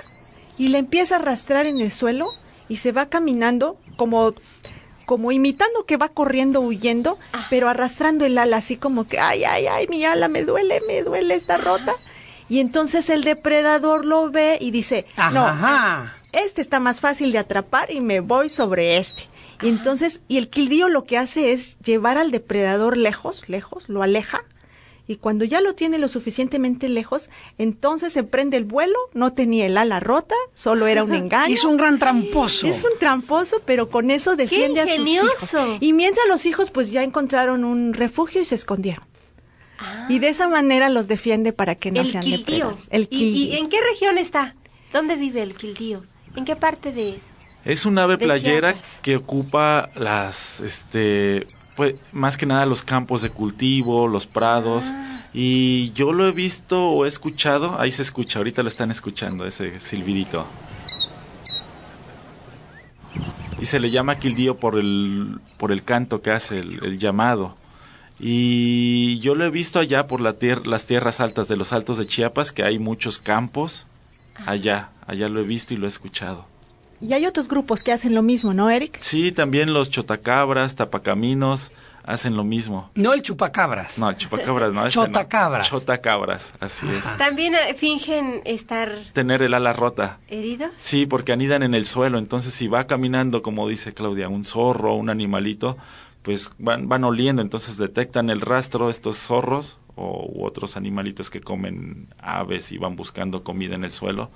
y 0.57 0.69
la 0.69 0.77
empieza 0.77 1.15
a 1.15 1.19
arrastrar 1.19 1.65
en 1.65 1.79
el 1.79 1.91
suelo 1.91 2.27
y 2.67 2.77
se 2.77 2.91
va 2.91 3.07
caminando 3.07 3.77
como 3.95 4.33
como 5.05 5.31
imitando 5.31 5.85
que 5.85 5.97
va 5.97 6.09
corriendo 6.09 6.61
huyendo, 6.61 7.17
pero 7.49 7.67
arrastrando 7.67 8.25
el 8.25 8.37
ala 8.37 8.57
así 8.57 8.77
como 8.77 9.07
que 9.07 9.19
ay 9.19 9.43
ay 9.43 9.65
ay 9.65 9.87
mi 9.87 10.05
ala 10.05 10.27
me 10.27 10.43
duele, 10.43 10.81
me 10.87 11.01
duele 11.01 11.33
está 11.33 11.57
rota. 11.57 11.93
Y 12.47 12.59
entonces 12.59 13.09
el 13.09 13.23
depredador 13.23 14.05
lo 14.05 14.29
ve 14.29 14.57
y 14.61 14.69
dice, 14.71 15.05
"No, 15.31 15.47
Ajá. 15.47 16.13
este 16.31 16.61
está 16.61 16.79
más 16.79 16.99
fácil 16.99 17.31
de 17.31 17.39
atrapar 17.39 17.91
y 17.91 18.01
me 18.01 18.19
voy 18.19 18.49
sobre 18.49 18.97
este." 18.97 19.23
Y 19.61 19.67
entonces, 19.67 20.21
y 20.27 20.37
el 20.37 20.49
quildío 20.49 20.89
lo 20.89 21.03
que 21.03 21.17
hace 21.17 21.51
es 21.51 21.77
llevar 21.79 22.17
al 22.17 22.31
depredador 22.31 22.95
lejos, 22.97 23.49
lejos, 23.49 23.89
lo 23.89 24.03
aleja. 24.03 24.43
Y 25.07 25.15
cuando 25.15 25.43
ya 25.43 25.59
lo 25.59 25.73
tiene 25.73 25.97
lo 25.97 26.07
suficientemente 26.07 26.87
lejos, 26.87 27.31
entonces 27.57 28.13
se 28.13 28.23
prende 28.23 28.57
el 28.57 28.63
vuelo, 28.65 28.95
no 29.13 29.33
tenía 29.33 29.65
el 29.65 29.75
ala 29.75 29.99
rota, 29.99 30.35
solo 30.53 30.85
era 30.85 31.03
un 31.03 31.15
engaño. 31.15 31.51
Es 31.53 31.63
un 31.65 31.77
gran 31.77 31.97
tramposo. 31.97 32.67
Es 32.67 32.83
un 32.83 32.91
tramposo, 32.99 33.59
pero 33.65 33.89
con 33.89 34.11
eso 34.11 34.35
defiende 34.35 34.81
a 34.81 34.87
sus 34.87 34.99
ingenioso! 34.99 35.65
hijos. 35.65 35.77
Y 35.81 35.93
mientras 35.93 36.27
los 36.27 36.45
hijos 36.45 36.69
pues 36.69 36.91
ya 36.91 37.03
encontraron 37.03 37.63
un 37.63 37.93
refugio 37.93 38.39
y 38.41 38.45
se 38.45 38.53
escondieron. 38.55 39.03
Y 40.09 40.19
de 40.19 40.29
esa 40.29 40.47
manera 40.47 40.89
los 40.89 41.07
defiende 41.07 41.53
para 41.53 41.73
que 41.73 41.89
no 41.89 42.01
el 42.01 42.07
sean 42.07 42.21
quildío. 42.23 42.45
depredados. 42.45 42.87
El 42.91 43.01
¿Y, 43.03 43.05
y 43.05 43.07
quildío. 43.09 43.57
en 43.59 43.69
qué 43.69 43.77
región 43.91 44.17
está? 44.19 44.55
¿Dónde 44.93 45.15
vive 45.15 45.41
el 45.41 45.55
quildío? 45.55 46.03
¿En 46.35 46.45
qué 46.45 46.55
parte 46.55 46.91
de...? 46.91 47.19
Es 47.71 47.85
un 47.85 47.97
ave 47.99 48.17
playera 48.17 48.73
Chiapas. 48.73 48.99
que 49.03 49.15
ocupa 49.17 49.85
las, 49.95 50.59
este, 50.61 51.45
pues, 51.77 51.99
más 52.11 52.35
que 52.37 52.45
nada 52.47 52.65
los 52.65 52.83
campos 52.83 53.21
de 53.21 53.29
cultivo, 53.29 54.07
los 54.07 54.25
prados. 54.25 54.85
Ah. 54.91 55.29
Y 55.33 55.91
yo 55.93 56.11
lo 56.11 56.27
he 56.27 56.31
visto 56.31 56.89
o 56.89 57.05
he 57.05 57.07
escuchado, 57.07 57.79
ahí 57.79 57.91
se 57.91 58.01
escucha, 58.01 58.39
ahorita 58.39 58.63
lo 58.63 58.69
están 58.69 58.89
escuchando, 58.89 59.45
ese 59.45 59.79
silbidito. 59.79 60.45
Y 63.61 63.65
se 63.65 63.79
le 63.79 63.91
llama 63.91 64.15
quildío 64.19 64.57
por 64.57 64.79
el, 64.79 65.39
por 65.57 65.71
el 65.71 65.83
canto 65.83 66.21
que 66.21 66.31
hace, 66.31 66.59
el, 66.59 66.83
el 66.83 66.97
llamado. 66.97 67.55
Y 68.19 69.19
yo 69.19 69.35
lo 69.35 69.45
he 69.45 69.49
visto 69.49 69.79
allá 69.79 70.03
por 70.05 70.21
la 70.21 70.39
tier- 70.39 70.65
las 70.65 70.85
tierras 70.85 71.19
altas 71.19 71.47
de 71.47 71.55
los 71.55 71.71
altos 71.71 71.97
de 71.97 72.07
Chiapas, 72.07 72.51
que 72.51 72.63
hay 72.63 72.79
muchos 72.79 73.19
campos. 73.19 73.85
Allá, 74.45 74.89
allá 75.05 75.29
lo 75.29 75.39
he 75.41 75.47
visto 75.47 75.73
y 75.73 75.77
lo 75.77 75.85
he 75.85 75.89
escuchado. 75.89 76.48
Y 77.01 77.13
hay 77.13 77.25
otros 77.25 77.47
grupos 77.47 77.83
que 77.83 77.91
hacen 77.91 78.13
lo 78.13 78.21
mismo, 78.21 78.53
¿no, 78.53 78.69
Eric? 78.69 78.97
Sí, 79.01 79.31
también 79.31 79.73
los 79.73 79.89
chotacabras, 79.89 80.75
tapacaminos 80.75 81.71
hacen 82.03 82.35
lo 82.35 82.43
mismo. 82.43 82.89
No 82.95 83.13
el 83.13 83.21
chupacabras. 83.21 83.99
No, 83.99 84.09
el 84.09 84.17
chupacabras 84.17 84.73
no. 84.73 84.81
ese 84.87 84.99
no. 84.99 85.05
Chotacabras. 85.05 85.69
Chotacabras, 85.69 86.53
así 86.59 86.87
es. 86.89 87.17
¿También 87.17 87.53
eh, 87.55 87.73
fingen 87.75 88.41
estar 88.45 88.91
Tener 89.13 89.43
el 89.43 89.53
ala 89.53 89.73
rota. 89.73 90.17
heridos? 90.27 90.71
Sí, 90.77 91.05
porque 91.05 91.31
anidan 91.31 91.63
en 91.63 91.75
el 91.75 91.85
suelo, 91.85 92.17
entonces 92.17 92.53
si 92.53 92.67
va 92.67 92.87
caminando, 92.87 93.41
como 93.41 93.67
dice 93.67 93.93
Claudia, 93.93 94.27
un 94.27 94.43
zorro, 94.43 94.95
un 94.95 95.09
animalito, 95.09 95.77
pues 96.23 96.51
van, 96.57 96.89
van 96.89 97.03
oliendo, 97.03 97.41
entonces 97.41 97.77
detectan 97.77 98.29
el 98.29 98.41
rastro 98.41 98.89
estos 98.89 99.17
zorros 99.17 99.77
o 99.95 100.25
u 100.33 100.45
otros 100.45 100.77
animalitos 100.77 101.29
que 101.29 101.41
comen 101.41 102.07
aves 102.21 102.71
y 102.71 102.77
van 102.77 102.95
buscando 102.95 103.43
comida 103.43 103.75
en 103.75 103.83
el 103.83 103.91
suelo. 103.91 104.31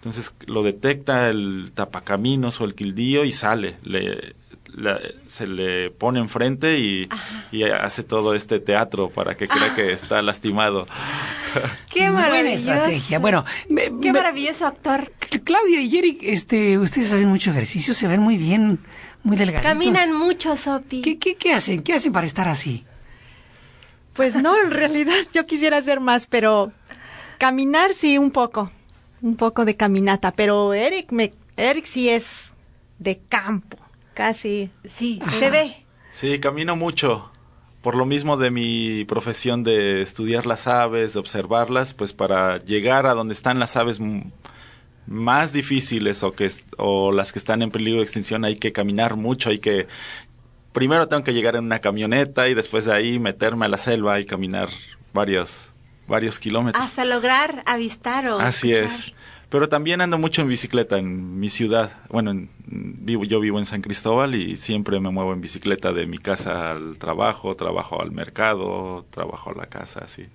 Entonces 0.00 0.34
lo 0.46 0.62
detecta 0.62 1.28
el 1.28 1.72
tapacaminos 1.74 2.60
o 2.60 2.64
el 2.64 2.74
quildío 2.74 3.24
y 3.26 3.32
sale, 3.32 3.76
le, 3.82 4.34
la- 4.74 4.98
se 5.26 5.46
le 5.46 5.90
pone 5.90 6.20
enfrente 6.20 6.78
y, 6.78 7.06
y 7.52 7.64
hace 7.64 8.02
todo 8.02 8.34
este 8.34 8.60
teatro 8.60 9.10
para 9.10 9.34
que 9.34 9.46
crea 9.46 9.74
que 9.74 9.92
está 9.92 10.22
lastimado. 10.22 10.86
¡Qué 11.92 12.10
Buena 12.10 12.12
maravilloso! 12.28 12.54
estrategia. 12.72 13.18
Bueno, 13.18 13.44
me- 13.68 13.90
¡Qué 14.00 14.10
maravilloso 14.12 14.66
actor! 14.66 15.12
Claudia 15.44 15.82
y 15.82 15.98
Eric, 15.98 16.18
este, 16.22 16.78
ustedes 16.78 17.12
hacen 17.12 17.28
mucho 17.28 17.50
ejercicio, 17.50 17.92
se 17.92 18.08
ven 18.08 18.20
muy 18.20 18.38
bien, 18.38 18.78
muy 19.22 19.36
delgaditos. 19.36 19.70
Caminan 19.70 20.14
mucho, 20.14 20.56
Sopi. 20.56 21.02
¿Qué, 21.02 21.18
qué, 21.18 21.34
qué 21.34 21.52
hacen? 21.52 21.82
¿Qué 21.82 21.92
hacen 21.92 22.12
para 22.14 22.26
estar 22.26 22.48
así? 22.48 22.84
Pues 24.14 24.34
no, 24.34 24.58
en 24.58 24.70
realidad 24.70 25.14
yo 25.34 25.44
quisiera 25.46 25.76
hacer 25.76 26.00
más, 26.00 26.26
pero 26.26 26.72
caminar 27.38 27.92
sí 27.94 28.18
un 28.18 28.30
poco, 28.30 28.70
un 29.22 29.36
poco 29.36 29.64
de 29.64 29.76
caminata, 29.76 30.32
pero 30.32 30.74
Eric 30.74 31.12
me 31.12 31.32
Eric 31.56 31.84
sí 31.84 32.08
es 32.08 32.54
de 32.98 33.20
campo, 33.28 33.76
casi. 34.14 34.70
Sí, 34.84 35.20
Ajá. 35.22 35.38
se 35.38 35.50
ve. 35.50 35.86
Sí, 36.10 36.38
camino 36.38 36.76
mucho. 36.76 37.30
Por 37.82 37.94
lo 37.94 38.04
mismo 38.04 38.36
de 38.36 38.50
mi 38.50 39.04
profesión 39.06 39.62
de 39.64 40.02
estudiar 40.02 40.44
las 40.44 40.66
aves, 40.66 41.14
de 41.14 41.20
observarlas, 41.20 41.94
pues 41.94 42.12
para 42.12 42.58
llegar 42.58 43.06
a 43.06 43.14
donde 43.14 43.32
están 43.32 43.58
las 43.58 43.76
aves 43.76 44.00
más 45.06 45.52
difíciles 45.52 46.22
o 46.22 46.32
que 46.32 46.48
o 46.76 47.10
las 47.10 47.32
que 47.32 47.38
están 47.38 47.62
en 47.62 47.70
peligro 47.70 47.98
de 48.00 48.04
extinción 48.04 48.44
hay 48.44 48.56
que 48.56 48.72
caminar 48.72 49.16
mucho, 49.16 49.48
hay 49.50 49.58
que 49.58 49.86
primero 50.72 51.08
tengo 51.08 51.24
que 51.24 51.32
llegar 51.32 51.56
en 51.56 51.64
una 51.64 51.80
camioneta 51.80 52.48
y 52.48 52.54
después 52.54 52.84
de 52.84 52.94
ahí 52.94 53.18
meterme 53.18 53.66
a 53.66 53.68
la 53.68 53.78
selva 53.78 54.20
y 54.20 54.26
caminar 54.26 54.68
varios 55.12 55.72
varios 56.10 56.38
kilómetros. 56.38 56.84
Hasta 56.84 57.04
lograr 57.06 57.62
avistar 57.66 58.26
o 58.28 58.38
Así 58.40 58.70
escuchar. 58.72 58.90
es. 59.08 59.14
Pero 59.48 59.68
también 59.68 60.00
ando 60.00 60.16
mucho 60.18 60.42
en 60.42 60.48
bicicleta 60.48 60.96
en 60.98 61.40
mi 61.40 61.48
ciudad. 61.48 61.92
Bueno, 62.08 62.30
en- 62.30 62.50
vivo, 62.66 63.24
yo 63.24 63.40
vivo 63.40 63.58
en 63.58 63.64
San 63.64 63.80
Cristóbal 63.82 64.34
y 64.36 64.56
siempre 64.56 65.00
me 65.00 65.10
muevo 65.10 65.32
en 65.32 65.40
bicicleta 65.40 65.92
de 65.92 66.06
mi 66.06 66.18
casa 66.18 66.70
al 66.72 66.98
trabajo, 66.98 67.56
trabajo 67.56 68.00
al 68.00 68.12
mercado, 68.12 69.06
trabajo 69.10 69.50
a 69.50 69.54
la 69.54 69.66
casa, 69.66 70.02
así. 70.04 70.26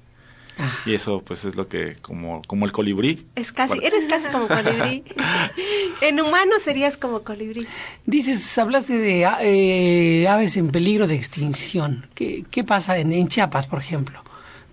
Ah. 0.57 0.69
Y 0.85 0.93
eso 0.93 1.21
pues 1.25 1.43
es 1.45 1.55
lo 1.55 1.67
que, 1.67 1.95
como, 2.01 2.41
como 2.47 2.65
el 2.65 2.71
colibrí. 2.73 3.25
Es 3.35 3.51
casi, 3.53 3.77
eres 3.83 4.05
casi 4.05 4.27
como 4.29 4.47
colibrí. 4.49 5.03
en 6.01 6.19
humano 6.19 6.55
serías 6.63 6.97
como 6.97 7.23
colibrí. 7.23 7.65
Dices, 8.05 8.57
hablaste 8.57 8.97
de 8.97 9.27
eh, 9.41 10.27
aves 10.27 10.57
en 10.57 10.69
peligro 10.69 11.07
de 11.07 11.15
extinción. 11.15 12.05
¿Qué, 12.15 12.43
qué 12.51 12.63
pasa 12.65 12.97
en, 12.97 13.11
en 13.13 13.27
Chiapas, 13.29 13.67
por 13.67 13.79
ejemplo, 13.79 14.23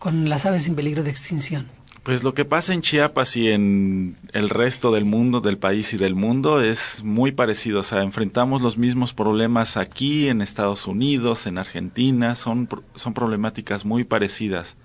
con 0.02 0.28
las 0.28 0.46
aves 0.46 0.66
en 0.66 0.74
peligro 0.74 1.04
de 1.04 1.10
extinción? 1.10 1.68
Pues 2.02 2.24
lo 2.24 2.34
que 2.34 2.44
pasa 2.44 2.74
en 2.74 2.82
Chiapas 2.82 3.36
y 3.36 3.50
en 3.50 4.16
el 4.32 4.48
resto 4.48 4.90
del 4.90 5.04
mundo, 5.04 5.40
del 5.40 5.58
país 5.58 5.94
y 5.94 5.96
del 5.96 6.16
mundo 6.16 6.60
es 6.60 7.04
muy 7.04 7.30
parecido. 7.30 7.78
O 7.78 7.82
sea, 7.84 8.02
enfrentamos 8.02 8.62
los 8.62 8.76
mismos 8.76 9.12
problemas 9.12 9.76
aquí, 9.76 10.26
en 10.26 10.42
Estados 10.42 10.88
Unidos, 10.88 11.46
en 11.46 11.56
Argentina. 11.56 12.34
Son, 12.34 12.68
son 12.96 13.14
problemáticas 13.14 13.84
muy 13.84 14.02
parecidas. 14.02 14.76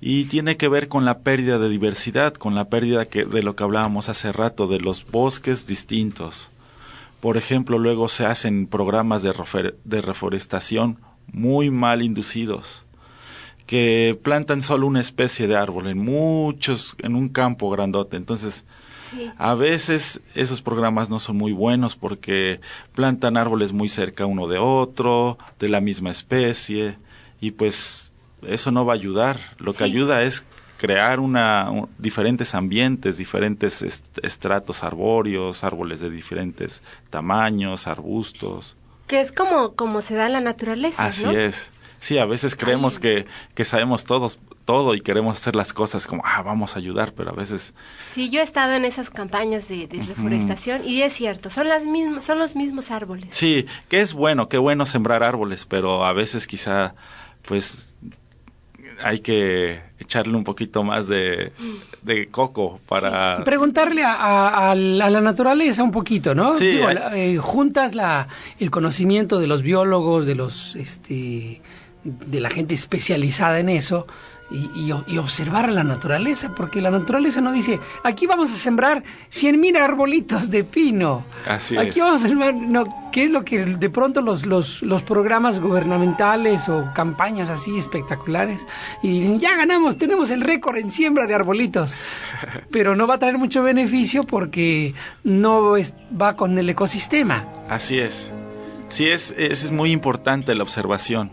Y 0.00 0.24
tiene 0.24 0.56
que 0.56 0.68
ver 0.68 0.88
con 0.88 1.04
la 1.04 1.18
pérdida 1.18 1.58
de 1.58 1.68
diversidad, 1.68 2.32
con 2.32 2.54
la 2.54 2.70
pérdida 2.70 3.04
que, 3.04 3.26
de 3.26 3.42
lo 3.42 3.54
que 3.54 3.64
hablábamos 3.64 4.08
hace 4.08 4.32
rato, 4.32 4.66
de 4.66 4.80
los 4.80 5.04
bosques 5.10 5.66
distintos. 5.66 6.48
Por 7.20 7.36
ejemplo, 7.36 7.78
luego 7.78 8.08
se 8.08 8.24
hacen 8.24 8.66
programas 8.66 9.22
de 9.22 10.00
reforestación 10.00 10.96
muy 11.30 11.68
mal 11.68 12.00
inducidos 12.00 12.86
que 13.68 14.18
plantan 14.22 14.62
solo 14.62 14.86
una 14.86 15.00
especie 15.00 15.46
de 15.46 15.54
árbol 15.56 15.88
en 15.88 15.98
muchos, 15.98 16.96
en 17.00 17.14
un 17.14 17.28
campo 17.28 17.68
grandote. 17.70 18.16
Entonces, 18.16 18.64
Sí. 18.96 19.30
a 19.36 19.54
veces 19.54 20.22
esos 20.34 20.62
programas 20.62 21.10
no 21.10 21.18
son 21.18 21.36
muy 21.36 21.52
buenos 21.52 21.94
porque 21.94 22.60
plantan 22.94 23.36
árboles 23.36 23.72
muy 23.72 23.88
cerca 23.90 24.24
uno 24.26 24.48
de 24.48 24.56
otro, 24.58 25.36
de 25.60 25.68
la 25.68 25.80
misma 25.82 26.10
especie, 26.10 26.96
y 27.42 27.50
pues 27.52 28.10
eso 28.42 28.70
no 28.70 28.86
va 28.86 28.94
a 28.94 28.96
ayudar. 28.96 29.38
Lo 29.58 29.74
que 29.74 29.84
ayuda 29.84 30.22
es 30.22 30.44
crear 30.78 31.20
una, 31.20 31.70
un- 31.70 31.88
diferentes 31.98 32.54
ambientes, 32.54 33.18
diferentes 33.18 33.82
est- 33.82 34.18
estratos 34.24 34.82
arbóreos, 34.82 35.62
árboles 35.62 36.00
de 36.00 36.08
diferentes 36.08 36.80
tamaños, 37.10 37.86
arbustos. 37.86 38.76
Que 39.06 39.20
es 39.20 39.30
como, 39.32 39.74
como 39.74 40.00
se 40.02 40.14
da 40.16 40.26
en 40.26 40.32
la 40.32 40.40
naturaleza, 40.40 41.06
Así 41.06 41.24
¿no? 41.26 41.32
es. 41.32 41.70
Sí, 42.00 42.18
a 42.18 42.24
veces 42.26 42.54
creemos 42.54 42.98
que, 42.98 43.26
que 43.54 43.64
sabemos 43.64 44.04
todos 44.04 44.38
todo 44.64 44.94
y 44.94 45.00
queremos 45.00 45.38
hacer 45.38 45.56
las 45.56 45.72
cosas 45.72 46.06
como, 46.06 46.22
ah, 46.26 46.42
vamos 46.42 46.76
a 46.76 46.78
ayudar, 46.78 47.12
pero 47.14 47.30
a 47.30 47.34
veces 47.34 47.74
Sí, 48.06 48.28
yo 48.28 48.40
he 48.40 48.42
estado 48.42 48.74
en 48.74 48.84
esas 48.84 49.08
campañas 49.08 49.66
de, 49.68 49.86
de 49.86 50.02
reforestación 50.02 50.82
y 50.86 51.00
es 51.02 51.14
cierto, 51.14 51.48
son 51.48 51.68
las 51.68 51.84
mismas, 51.84 52.22
son 52.24 52.38
los 52.38 52.54
mismos 52.54 52.90
árboles. 52.90 53.26
Sí, 53.30 53.64
que 53.88 54.00
es 54.02 54.12
bueno, 54.12 54.48
qué 54.50 54.58
bueno 54.58 54.84
sembrar 54.84 55.22
árboles, 55.22 55.64
pero 55.64 56.04
a 56.04 56.12
veces 56.12 56.46
quizá, 56.46 56.94
pues, 57.46 57.94
hay 59.02 59.20
que 59.20 59.80
echarle 60.00 60.36
un 60.36 60.44
poquito 60.44 60.82
más 60.82 61.06
de, 61.08 61.52
de 62.02 62.28
coco 62.28 62.80
para... 62.88 63.44
Preguntarle 63.44 64.02
a, 64.04 64.12
a- 64.14 64.70
a 64.70 64.74
la 64.74 65.06
a 65.06 65.10
la 65.10 65.20
naturaleza 65.20 65.82
un 65.82 65.92
poquito, 65.92 66.34
¿no? 66.34 66.54
Sí, 66.56 66.66
Digo, 66.68 66.88
hay- 66.88 66.94
la- 66.94 67.16
eh, 67.16 67.38
juntas 67.38 67.94
la, 67.94 68.28
el 68.60 68.70
conocimiento 68.70 69.38
de 69.38 69.46
los 69.46 69.62
biólogos, 69.62 70.26
de 70.26 70.34
los, 70.34 70.74
este, 70.76 71.60
de 72.04 72.40
la 72.40 72.50
gente 72.50 72.74
especializada 72.74 73.58
en 73.60 73.68
eso. 73.68 74.06
Y, 74.50 74.94
y 75.06 75.18
observar 75.18 75.66
a 75.66 75.70
la 75.70 75.84
naturaleza, 75.84 76.54
porque 76.56 76.80
la 76.80 76.90
naturaleza 76.90 77.42
no 77.42 77.52
dice, 77.52 77.80
aquí 78.02 78.26
vamos 78.26 78.50
a 78.50 78.54
sembrar 78.54 79.04
100.000 79.30 79.76
arbolitos 79.78 80.50
de 80.50 80.64
pino. 80.64 81.22
Así 81.46 81.76
aquí 81.76 81.98
es. 81.98 82.04
vamos 82.06 82.24
a 82.24 82.28
sembrar, 82.28 82.54
no, 82.54 83.10
¿qué 83.12 83.24
es 83.24 83.30
lo 83.30 83.44
que 83.44 83.66
de 83.66 83.90
pronto 83.90 84.22
los, 84.22 84.46
los, 84.46 84.80
los 84.80 85.02
programas 85.02 85.60
gubernamentales 85.60 86.70
o 86.70 86.90
campañas 86.94 87.50
así 87.50 87.76
espectaculares 87.76 88.66
y 89.02 89.20
dicen, 89.20 89.38
ya 89.38 89.54
ganamos, 89.54 89.98
tenemos 89.98 90.30
el 90.30 90.40
récord 90.40 90.78
en 90.78 90.90
siembra 90.90 91.26
de 91.26 91.34
arbolitos, 91.34 91.94
pero 92.70 92.96
no 92.96 93.06
va 93.06 93.16
a 93.16 93.18
traer 93.18 93.36
mucho 93.36 93.62
beneficio 93.62 94.24
porque 94.24 94.94
no 95.24 95.76
es- 95.76 95.92
va 96.18 96.36
con 96.36 96.56
el 96.56 96.70
ecosistema. 96.70 97.46
Así 97.68 97.98
es. 97.98 98.32
Sí, 98.88 99.08
es, 99.10 99.34
es, 99.36 99.64
es 99.64 99.72
muy 99.72 99.90
importante 99.92 100.54
la 100.54 100.62
observación. 100.62 101.32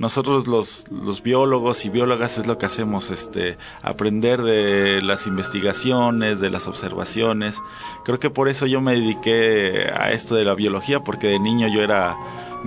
Nosotros 0.00 0.46
los, 0.46 0.86
los 0.90 1.22
biólogos 1.22 1.84
y 1.84 1.90
biólogas 1.90 2.38
es 2.38 2.46
lo 2.46 2.56
que 2.56 2.64
hacemos, 2.64 3.10
este, 3.10 3.58
aprender 3.82 4.40
de 4.40 5.02
las 5.02 5.26
investigaciones, 5.26 6.40
de 6.40 6.48
las 6.48 6.66
observaciones. 6.66 7.60
Creo 8.02 8.18
que 8.18 8.30
por 8.30 8.48
eso 8.48 8.64
yo 8.64 8.80
me 8.80 8.94
dediqué 8.94 9.90
a 9.94 10.10
esto 10.12 10.36
de 10.36 10.46
la 10.46 10.54
biología, 10.54 11.00
porque 11.00 11.26
de 11.26 11.38
niño 11.38 11.68
yo 11.68 11.82
era, 11.82 12.16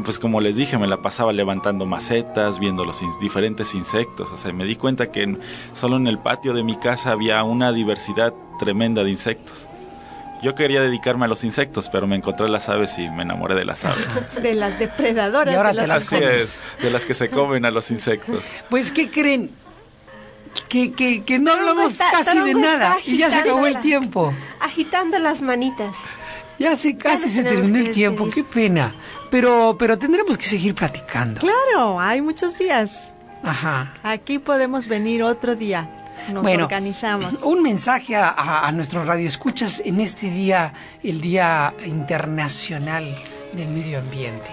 pues 0.05 0.19
como 0.19 0.41
les 0.41 0.57
dije, 0.57 0.77
me 0.77 0.85
la 0.85 1.01
pasaba 1.01 1.33
levantando 1.33 1.87
macetas, 1.87 2.59
viendo 2.59 2.85
los 2.85 3.01
diferentes 3.19 3.73
insectos. 3.73 4.31
O 4.31 4.37
sea, 4.37 4.53
me 4.53 4.65
di 4.65 4.75
cuenta 4.75 5.11
que 5.11 5.35
solo 5.71 5.97
en 5.97 6.05
el 6.05 6.19
patio 6.19 6.53
de 6.53 6.63
mi 6.63 6.75
casa 6.75 7.13
había 7.13 7.43
una 7.43 7.71
diversidad 7.71 8.31
tremenda 8.59 9.03
de 9.03 9.09
insectos. 9.09 9.67
Yo 10.43 10.55
quería 10.55 10.81
dedicarme 10.81 11.25
a 11.25 11.27
los 11.29 11.43
insectos, 11.45 11.87
pero 11.89 12.05
me 12.05 12.15
encontré 12.17 12.49
las 12.49 12.67
aves 12.69 12.99
y 12.99 13.09
me 13.09 13.23
enamoré 13.23 13.55
de 13.55 13.63
las 13.65 13.85
aves. 13.85 14.41
De 14.43 14.53
las 14.53 14.77
depredadoras. 14.77 15.53
Y 15.53 15.57
ahora 15.57 15.69
de 15.71 15.81
te 15.81 15.87
las 15.87 16.11
las 16.11 16.13
Así 16.13 16.23
es, 16.23 16.59
de 16.81 16.91
las 16.91 17.05
que 17.05 17.13
se 17.13 17.29
comen 17.29 17.65
a 17.65 17.71
los 17.71 17.89
insectos. 17.91 18.51
Pues, 18.69 18.91
¿qué 18.91 19.09
creen? 19.09 19.49
Que, 20.69 20.91
que, 20.91 21.23
que 21.23 21.39
no 21.39 21.51
hablamos 21.53 21.93
está- 21.93 22.11
casi 22.11 22.39
de 22.39 22.53
nada 22.53 22.97
y 23.05 23.17
ya 23.17 23.29
se 23.29 23.39
acabó 23.39 23.65
el 23.65 23.79
tiempo. 23.81 24.33
Agitando 24.59 25.17
las 25.17 25.41
manitas. 25.41 25.95
Ya 26.59 26.75
se 26.75 26.95
casi 26.97 27.27
se 27.29 27.43
terminó 27.43 27.79
el 27.79 27.91
tiempo, 27.91 28.29
qué 28.29 28.43
pena. 28.43 28.93
Pero, 29.31 29.75
pero 29.79 29.97
tendremos 29.97 30.37
que 30.37 30.43
seguir 30.45 30.75
platicando. 30.75 31.39
Claro, 31.41 31.99
hay 31.99 32.21
muchos 32.21 32.57
días. 32.57 33.13
Ajá. 33.41 33.93
Aquí 34.03 34.37
podemos 34.39 34.87
venir 34.87 35.23
otro 35.23 35.55
día. 35.55 35.89
Nos 36.31 36.43
bueno, 36.43 36.63
organizamos. 36.65 37.41
un 37.43 37.61
mensaje 37.61 38.15
a, 38.15 38.29
a, 38.29 38.67
a 38.67 38.71
nuestros 38.71 39.05
radioescuchas 39.05 39.81
en 39.85 39.99
este 39.99 40.29
día, 40.29 40.73
el 41.03 41.21
Día 41.21 41.73
Internacional 41.85 43.05
del 43.53 43.67
Medio 43.67 43.99
Ambiente. 43.99 44.49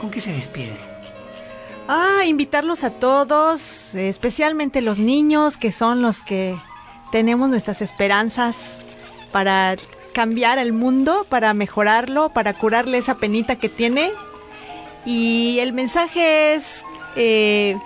¿Con 0.00 0.10
qué 0.10 0.20
se 0.20 0.32
despiden? 0.32 0.76
Ah, 1.88 2.24
invitarlos 2.26 2.82
a 2.84 2.90
todos, 2.90 3.94
especialmente 3.94 4.80
los 4.80 5.00
niños, 5.00 5.56
que 5.56 5.70
son 5.72 6.02
los 6.02 6.22
que 6.22 6.56
tenemos 7.12 7.48
nuestras 7.48 7.82
esperanzas 7.82 8.78
para 9.32 9.76
cambiar 10.14 10.58
el 10.58 10.72
mundo, 10.72 11.26
para 11.28 11.52
mejorarlo, 11.54 12.30
para 12.30 12.54
curarle 12.54 12.98
esa 12.98 13.16
penita 13.16 13.56
que 13.56 13.68
tiene. 13.68 14.12
Y 15.04 15.58
el 15.60 15.72
mensaje 15.72 16.54
es, 16.54 16.84
eh, 17.16 17.76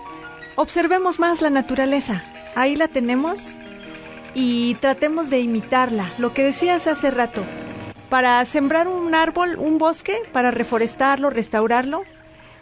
observemos 0.57 1.19
más 1.19 1.43
la 1.43 1.51
naturaleza. 1.51 2.23
Ahí 2.59 2.75
la 2.75 2.89
tenemos 2.89 3.57
y 4.35 4.75
tratemos 4.81 5.31
de 5.31 5.39
imitarla. 5.39 6.13
Lo 6.19 6.35
que 6.35 6.43
decías 6.43 6.89
hace 6.89 7.13
rato, 7.13 7.45
para 8.09 8.45
sembrar 8.45 8.89
un 8.89 9.15
árbol, 9.15 9.55
un 9.61 9.79
bosque, 9.79 10.17
para 10.33 10.51
reforestarlo, 10.51 11.31
restaurarlo, 11.31 12.03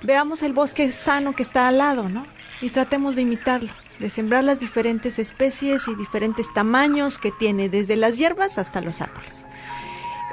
veamos 0.02 0.42
el 0.42 0.52
bosque 0.52 0.92
sano 0.92 1.34
que 1.34 1.42
está 1.42 1.66
al 1.66 1.78
lado, 1.78 2.10
¿no? 2.10 2.26
Y 2.60 2.68
tratemos 2.68 3.16
de 3.16 3.22
imitarlo, 3.22 3.72
de 3.98 4.10
sembrar 4.10 4.44
las 4.44 4.60
diferentes 4.60 5.18
especies 5.18 5.88
y 5.88 5.94
diferentes 5.94 6.52
tamaños 6.52 7.16
que 7.16 7.32
tiene, 7.32 7.70
desde 7.70 7.96
las 7.96 8.18
hierbas 8.18 8.58
hasta 8.58 8.82
los 8.82 9.00
árboles. 9.00 9.46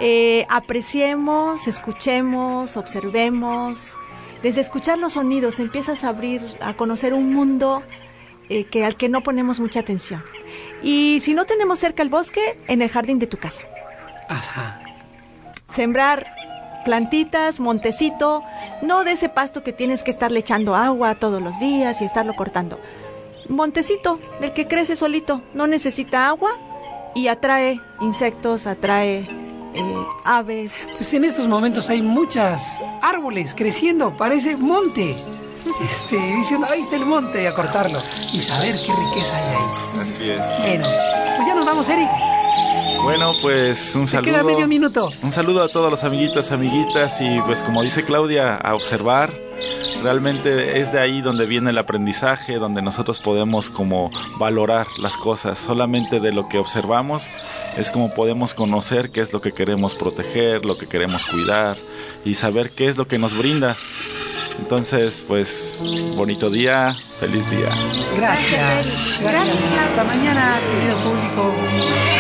Eh, 0.02 0.46
apreciemos, 0.50 1.70
escuchemos, 1.70 2.76
observemos. 2.76 3.98
Desde 4.42 4.60
escuchar 4.60 4.98
los 4.98 5.14
sonidos 5.14 5.62
empiezas 5.62 6.04
a 6.04 6.10
abrir, 6.10 6.42
a 6.60 6.74
conocer 6.74 7.14
un 7.14 7.34
mundo 7.34 7.82
eh, 8.54 8.66
que 8.66 8.86
al 8.86 8.96
que 8.96 9.10
no 9.10 9.22
ponemos 9.24 9.60
mucha 9.60 9.80
atención. 9.80 10.24
Y 10.82 11.20
si 11.22 11.34
no 11.34 11.46
tenemos 11.46 11.80
cerca 11.80 12.04
el 12.04 12.10
bosque, 12.10 12.60
en 12.68 12.82
el 12.82 12.90
jardín 12.90 13.20
de 13.20 13.28
tu 13.28 13.38
casa 13.38 13.64
Ajá. 14.30 14.82
sembrar 15.70 16.28
plantitas, 16.86 17.60
montecito, 17.60 18.44
no 18.82 19.04
de 19.04 19.14
ese 19.14 19.30
pasto 19.30 19.64
que 19.64 19.74
tienes 19.74 20.04
que 20.04 20.12
estarle 20.12 20.40
echando 20.40 20.76
agua 20.76 21.16
todos 21.16 21.42
los 21.42 21.60
días 21.60 22.02
y 22.02 22.06
estarlo 22.06 22.36
cortando. 22.36 22.80
Montecito, 23.50 24.20
del 24.40 24.54
que 24.54 24.68
crece 24.68 24.96
solito, 24.96 25.42
no 25.54 25.68
necesita 25.68 26.28
agua 26.28 26.52
y 27.16 27.28
atrae 27.28 27.80
insectos, 28.02 28.68
atrae 28.68 29.28
eh, 29.74 30.06
aves. 30.24 30.90
Pues 30.96 31.14
en 31.14 31.26
estos 31.26 31.48
momentos 31.48 31.90
hay 31.90 32.02
muchas 32.02 32.80
árboles 33.02 33.54
creciendo, 33.56 34.16
parece 34.18 34.56
monte. 34.58 35.16
Este, 35.82 36.18
dicen, 36.18 36.64
ahí 36.70 36.82
está 36.82 36.96
el 36.96 37.06
monte, 37.06 37.44
y 37.44 37.46
a 37.46 37.54
cortarlo. 37.54 38.00
Y 38.34 38.42
saber 38.42 38.76
qué 38.86 38.94
riqueza 38.94 39.36
hay 39.36 39.44
ahí. 39.44 40.02
Así 40.02 40.30
es. 40.30 40.60
Bueno, 40.60 40.88
pues 41.36 41.48
ya 41.48 41.56
nos 41.56 41.66
vamos, 41.66 41.90
Eric. 41.90 42.10
Bueno, 43.04 43.34
pues 43.42 43.96
un 43.96 44.08
saludo. 44.08 44.32
queda 44.32 44.44
medio 44.44 44.66
minuto. 44.66 45.12
Un 45.22 45.32
saludo 45.34 45.62
a 45.62 45.68
todos 45.68 45.92
los 45.92 46.06
amiguitos, 46.06 46.54
amiguitas 46.54 47.20
y 47.20 47.42
pues 47.42 47.62
como 47.62 47.84
dice 47.84 48.06
Claudia, 48.06 48.56
a 48.56 48.76
observar. 48.76 49.34
Realmente 50.02 50.80
es 50.80 50.94
de 50.94 51.00
ahí 51.00 51.22
donde 51.22 51.46
viene 51.46 51.72
el 51.72 51.78
aprendizaje, 51.78 52.56
donde 52.56 52.82
nosotros 52.82 53.20
podemos 53.20 53.70
como 53.70 54.10
valorar 54.38 54.88
las 55.00 55.18
cosas. 55.18 55.60
Solamente 55.60 56.22
de 56.22 56.32
lo 56.32 56.48
que 56.48 56.60
observamos 56.60 57.28
es 57.76 57.92
como 57.92 58.14
podemos 58.14 58.54
conocer 58.54 59.12
qué 59.12 59.20
es 59.20 59.34
lo 59.34 59.42
que 59.42 59.52
queremos 59.52 59.96
proteger, 59.96 60.66
lo 60.66 60.78
que 60.78 60.88
queremos 60.88 61.26
cuidar 61.26 61.78
y 62.24 62.36
saber 62.36 62.72
qué 62.72 62.88
es 62.88 62.98
lo 62.98 63.08
que 63.08 63.18
nos 63.18 63.38
brinda. 63.38 63.78
Entonces, 64.60 65.24
pues, 65.28 65.80
bonito 66.16 66.50
día, 66.50 66.96
feliz 67.20 67.50
día. 67.50 67.70
Gracias. 68.16 69.20
Gracias. 69.22 69.72
Hasta 69.72 70.04
mañana, 70.04 70.60
querido 70.72 70.98
público. 71.04 72.13